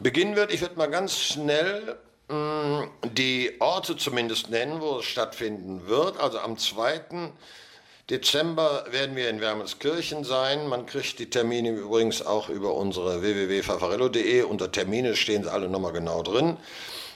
beginnen 0.01 0.37
wird. 0.37 0.53
Ich 0.53 0.61
werde 0.61 0.77
mal 0.77 0.91
ganz 0.91 1.19
schnell 1.19 1.97
mh, 2.29 2.37
mm, 2.37 2.91
die 3.15 3.57
Orte 3.59 3.97
zumindest 3.97 4.51
nennen, 4.51 4.83
wo 4.83 4.99
es 4.99 5.07
stattfinden 5.07 5.89
wird. 5.89 6.21
Also 6.21 6.41
am 6.41 6.59
2. 6.59 7.33
Dezember 8.11 8.85
werden 8.91 9.17
wir 9.17 9.31
in 9.31 9.41
Wermelskirchen 9.41 10.25
sein. 10.25 10.69
Man 10.69 10.85
kriegt 10.85 11.19
die 11.19 11.31
Termine 11.31 11.71
übrigens 11.71 12.21
auch 12.21 12.51
über 12.51 12.75
unsere 12.75 13.23
www.fafarello.de. 13.23 14.43
Unter 14.43 14.71
Termine 14.71 15.17
stehen 15.17 15.43
sie 15.43 15.51
alle 15.51 15.71
nochmal 15.71 15.93
genau 15.93 16.23
drin. 16.23 16.59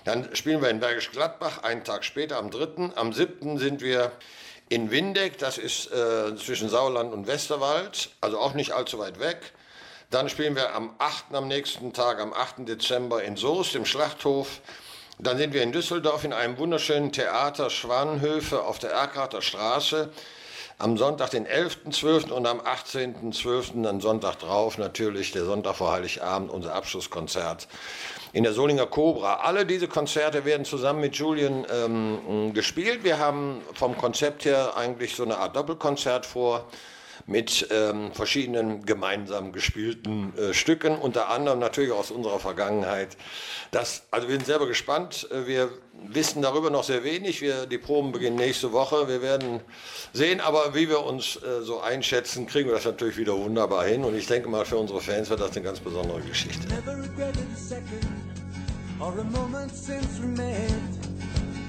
Dann 0.04 0.34
spielen 0.34 0.62
wir 0.62 0.70
in 0.70 0.80
Bergisch 0.80 1.10
Gladbach, 1.10 1.62
einen 1.62 1.84
Tag 1.84 2.04
später, 2.04 2.38
am 2.38 2.50
3. 2.50 2.96
Am 2.96 3.12
7. 3.12 3.58
sind 3.58 3.82
wir 3.82 4.12
in 4.74 4.90
Windeck, 4.90 5.38
das 5.38 5.56
ist 5.56 5.92
äh, 5.92 6.34
zwischen 6.34 6.68
Sauerland 6.68 7.12
und 7.12 7.28
Westerwald, 7.28 8.10
also 8.20 8.40
auch 8.40 8.54
nicht 8.54 8.72
allzu 8.72 8.98
weit 8.98 9.20
weg. 9.20 9.52
Dann 10.10 10.28
spielen 10.28 10.56
wir 10.56 10.74
am 10.74 10.96
8. 10.98 11.26
am 11.32 11.46
nächsten 11.46 11.92
Tag, 11.92 12.18
am 12.18 12.32
8. 12.32 12.66
Dezember 12.68 13.22
in 13.22 13.36
Soest 13.36 13.76
im 13.76 13.86
Schlachthof. 13.86 14.60
Dann 15.20 15.38
sind 15.38 15.54
wir 15.54 15.62
in 15.62 15.70
Düsseldorf 15.70 16.24
in 16.24 16.32
einem 16.32 16.58
wunderschönen 16.58 17.12
Theater 17.12 17.70
Schwanenhöfe 17.70 18.64
auf 18.64 18.80
der 18.80 18.90
Erkrater 18.90 19.42
Straße. 19.42 20.10
Am 20.78 20.98
Sonntag, 20.98 21.30
den 21.30 21.46
11.12. 21.46 22.32
und 22.32 22.44
am 22.48 22.58
18.12., 22.60 23.80
dann 23.80 24.00
Sonntag 24.00 24.40
drauf, 24.40 24.76
natürlich 24.76 25.30
der 25.30 25.44
Sonntag 25.44 25.76
vor 25.76 25.92
Heiligabend, 25.92 26.50
unser 26.50 26.74
Abschlusskonzert 26.74 27.68
in 28.34 28.42
der 28.42 28.52
Solinger 28.52 28.86
Cobra. 28.86 29.36
Alle 29.36 29.64
diese 29.64 29.86
Konzerte 29.86 30.44
werden 30.44 30.66
zusammen 30.66 31.00
mit 31.00 31.14
Julian 31.14 31.64
ähm, 31.72 32.52
gespielt. 32.52 33.04
Wir 33.04 33.18
haben 33.18 33.62
vom 33.74 33.96
Konzept 33.96 34.44
her 34.44 34.76
eigentlich 34.76 35.14
so 35.14 35.22
eine 35.22 35.38
Art 35.38 35.54
Doppelkonzert 35.54 36.26
vor 36.26 36.66
mit 37.26 37.68
ähm, 37.70 38.12
verschiedenen 38.12 38.84
gemeinsam 38.84 39.52
gespielten 39.52 40.36
äh, 40.36 40.52
Stücken, 40.52 40.98
unter 40.98 41.30
anderem 41.30 41.58
natürlich 41.58 41.92
aus 41.92 42.10
unserer 42.10 42.38
Vergangenheit. 42.38 43.16
Das, 43.70 44.02
also 44.10 44.28
wir 44.28 44.36
sind 44.36 44.46
selber 44.46 44.66
gespannt. 44.66 45.28
Äh, 45.30 45.46
wir 45.46 45.70
wissen 46.08 46.42
darüber 46.42 46.70
noch 46.70 46.84
sehr 46.84 47.04
wenig. 47.04 47.40
Wir, 47.40 47.66
die 47.66 47.78
Proben 47.78 48.12
beginnen 48.12 48.36
nächste 48.36 48.72
Woche. 48.72 49.08
Wir 49.08 49.22
werden 49.22 49.60
sehen, 50.12 50.40
aber 50.40 50.74
wie 50.74 50.88
wir 50.88 51.04
uns 51.04 51.36
äh, 51.36 51.62
so 51.62 51.80
einschätzen, 51.80 52.46
kriegen 52.46 52.68
wir 52.68 52.74
das 52.74 52.84
natürlich 52.84 53.16
wieder 53.16 53.36
wunderbar 53.36 53.84
hin. 53.84 54.04
Und 54.04 54.16
ich 54.16 54.26
denke 54.26 54.48
mal, 54.48 54.64
für 54.64 54.76
unsere 54.76 55.00
Fans 55.00 55.30
wird 55.30 55.40
das 55.40 55.52
eine 55.52 55.64
ganz 55.64 55.80
besondere 55.80 56.20
Geschichte. 56.20 56.66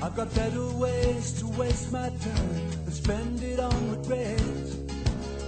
I've 0.06 0.16
got 0.16 0.34
better 0.36 0.68
ways 0.78 1.34
to 1.40 1.48
waste 1.48 1.92
my 1.92 2.10
time 2.10 2.70
than 2.86 2.92
spend 2.92 3.44
it 3.44 3.60
on 3.60 3.92
regret. 3.92 4.40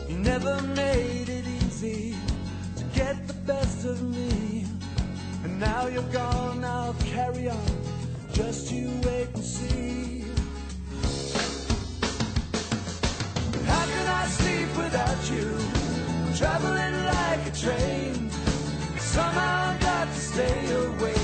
You 0.10 0.18
never 0.18 0.62
made 0.76 1.30
it 1.30 1.46
easy 1.48 2.16
to 2.76 2.84
get 2.94 3.28
the 3.28 3.36
best 3.46 3.86
of 3.86 4.02
me. 4.02 4.66
And 5.44 5.60
now 5.60 5.88
you're 5.88 6.12
gone, 6.12 6.66
I'll 6.66 6.96
carry 6.96 7.50
on. 7.50 7.68
Just 8.34 8.72
you 8.72 8.90
wait 9.06 9.30
and 9.34 9.44
see. 9.44 10.26
How 13.66 13.86
can 13.86 14.08
I 14.08 14.26
sleep 14.28 14.70
without 14.76 15.22
you? 15.32 15.56
I'm 16.26 16.34
traveling 16.36 17.06
like 17.06 17.48
a 17.48 17.52
train. 17.52 18.30
Somehow 19.00 19.72
I've 19.72 19.80
got 19.80 20.08
to 20.08 20.20
stay 20.20 20.72
awake 20.74 21.17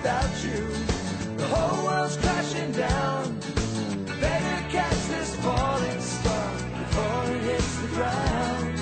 without 0.00 0.44
you? 0.44 0.66
The 1.36 1.46
whole 1.46 1.84
world's 1.84 2.16
crashing 2.16 2.72
down. 2.72 3.38
Better 4.20 4.58
catch 4.70 5.00
this 5.12 5.34
falling 5.36 6.00
star 6.00 6.52
before 6.80 7.24
it 7.34 7.42
hits 7.48 7.76
the 7.82 7.88
ground. 7.96 8.78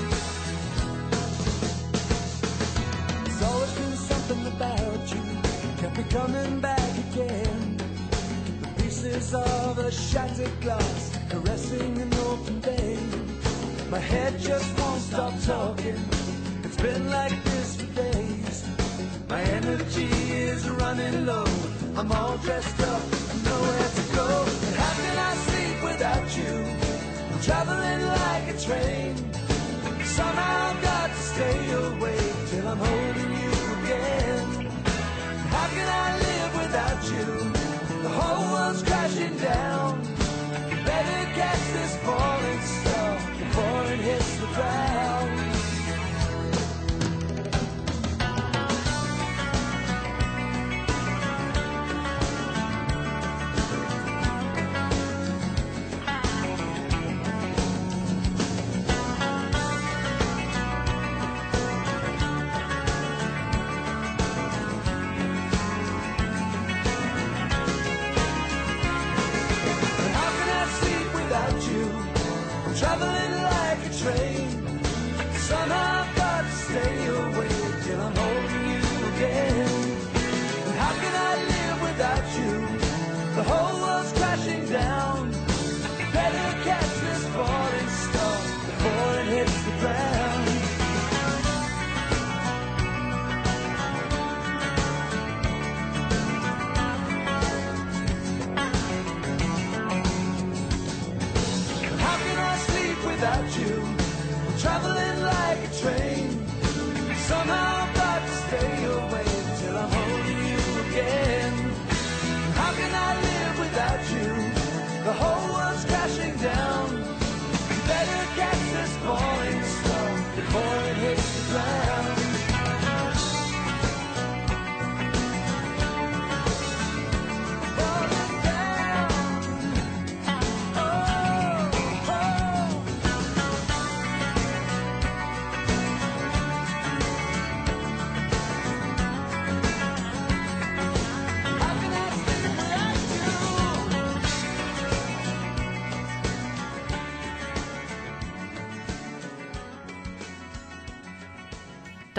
There's 3.25 3.43
always 3.43 3.73
been 3.79 3.97
something 4.11 4.47
about 4.47 5.03
you, 5.13 5.23
kept 5.81 5.97
me 5.99 6.05
coming 6.19 6.61
back 6.61 6.93
again. 7.11 7.77
The 8.63 8.83
pieces 8.83 9.35
of 9.35 9.79
a 9.79 9.91
shattered 9.91 10.61
glass, 10.61 11.19
caressing 11.31 11.99
an 11.99 12.15
open 12.31 12.61
bay. 12.61 12.99
My 13.91 13.99
head 13.99 14.39
just 14.39 14.69
won't 14.79 15.01
stop 15.01 15.35
talking. 15.43 15.99
It's 16.63 16.77
been 16.77 17.11
like 17.11 17.43
this 17.45 17.77
for 17.77 17.87
days. 18.03 18.78
My 19.29 19.43
energy 19.43 20.09
is 20.33 20.67
running 20.71 21.27
low. 21.27 21.45
I'm 21.97 22.11
all 22.11 22.39
dressed 22.39 22.81
up, 22.81 23.03
nowhere 23.45 23.89
to 23.99 24.05
go. 24.17 24.29
And 24.67 24.77
how 24.77 24.95
can 25.03 25.19
I 25.19 25.35
sleep 25.47 25.77
without 25.85 26.27
you? 26.39 26.55
I'm 27.33 27.41
traveling 27.43 28.07
like 28.07 28.45
a 28.55 28.59
train. 28.59 29.17
Somehow 30.03 30.71
I've 30.71 30.83
got 30.83 31.11
to 31.11 31.23
stay 31.33 31.59
awake 31.73 32.37
till 32.51 32.69
I'm 32.69 32.79
holding 32.79 33.33
you 33.43 33.53
again. 33.77 34.47
How 35.55 35.69
can 35.77 35.89
I 36.05 36.09
live 36.27 36.53
without 36.63 37.03
you? 37.13 37.27
The 38.03 38.09
whole 38.09 38.53
world's 38.53 38.83
crashing 38.83 39.37
down. 39.37 40.01
You 40.71 40.77
better 40.87 41.21
catch 41.35 41.65
this 41.77 41.97
falling 41.99 42.61
star 42.63 43.15
before 43.39 43.85
it 43.93 44.01
hits 44.01 44.41
the 44.41 44.47
ground. 44.47 44.88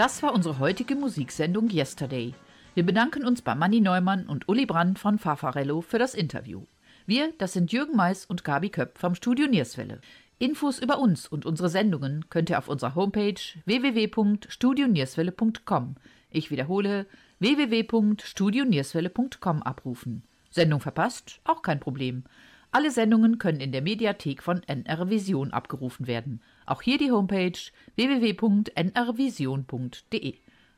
Das 0.00 0.22
war 0.22 0.32
unsere 0.32 0.58
heutige 0.58 0.94
Musiksendung 0.94 1.68
Yesterday. 1.68 2.32
Wir 2.72 2.86
bedanken 2.86 3.26
uns 3.26 3.42
bei 3.42 3.54
Manny 3.54 3.82
Neumann 3.82 4.24
und 4.24 4.48
Uli 4.48 4.64
Brandt 4.64 4.98
von 4.98 5.18
Fafarello 5.18 5.82
für 5.82 5.98
das 5.98 6.14
Interview. 6.14 6.62
Wir, 7.04 7.34
das 7.36 7.52
sind 7.52 7.70
Jürgen 7.70 7.96
Mais 7.96 8.24
und 8.24 8.42
Gabi 8.42 8.70
Köpp 8.70 8.96
vom 8.96 9.14
Studio 9.14 9.46
Nierswelle. 9.46 10.00
Infos 10.38 10.78
über 10.78 11.00
uns 11.00 11.28
und 11.28 11.44
unsere 11.44 11.68
Sendungen 11.68 12.24
könnt 12.30 12.48
ihr 12.48 12.56
auf 12.56 12.68
unserer 12.68 12.94
Homepage 12.94 13.34
www.studionierswelle.com. 13.66 15.96
Ich 16.30 16.50
wiederhole 16.50 17.04
www.studionierswelle.com 17.40 19.62
abrufen. 19.62 20.22
Sendung 20.50 20.80
verpasst? 20.80 21.42
Auch 21.44 21.60
kein 21.60 21.78
Problem. 21.78 22.24
Alle 22.72 22.90
Sendungen 22.90 23.38
können 23.38 23.60
in 23.60 23.72
der 23.72 23.82
Mediathek 23.82 24.42
von 24.42 24.62
NR 24.62 25.10
Vision 25.10 25.52
abgerufen 25.52 26.06
werden. 26.06 26.40
Auch 26.70 26.80
hier 26.82 26.98
die 26.98 27.10
Homepage 27.10 27.58
www.nrvision.de. 27.96 30.34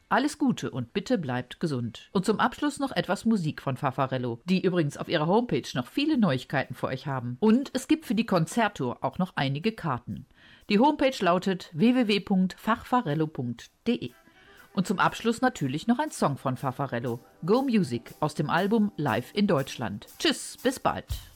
Alles 0.09 0.39
Gute 0.39 0.71
und 0.71 0.95
bitte 0.95 1.19
bleibt 1.19 1.61
gesund. 1.61 2.09
Und 2.13 2.25
zum 2.25 2.41
Abschluss 2.41 2.79
noch 2.79 2.93
etwas 2.93 3.27
Musik 3.27 3.61
von 3.61 3.77
Fafarello, 3.77 4.41
die 4.47 4.63
übrigens 4.63 4.97
auf 4.97 5.09
ihrer 5.09 5.27
Homepage 5.27 5.69
noch 5.75 5.87
viele 5.87 6.17
Neuigkeiten 6.17 6.75
für 6.75 6.87
euch 6.87 7.07
haben. 7.07 7.37
Und 7.41 7.69
es 7.75 7.89
gibt 7.89 8.07
für 8.07 8.15
die 8.15 8.25
Konzerttour 8.25 9.05
auch 9.05 9.19
noch 9.19 9.33
einige 9.37 9.73
Karten. 9.73 10.25
Die 10.71 10.79
Homepage 10.79 11.13
lautet 11.21 11.69
www.fachfarello.de. 11.75 14.13
Und 14.73 14.87
zum 14.87 14.99
Abschluss 14.99 15.43
natürlich 15.43 15.89
noch 15.89 15.99
ein 15.99 16.11
Song 16.11 16.39
von 16.39 16.57
Fafarello, 16.57 17.21
Go 17.45 17.61
Music 17.61 18.15
aus 18.21 18.35
dem 18.35 18.49
Album 18.49 18.93
Live 18.97 19.31
in 19.35 19.47
Deutschland. 19.47 20.07
Tschüss, 20.19 20.57
bis 20.63 20.81
bald. 20.81 21.32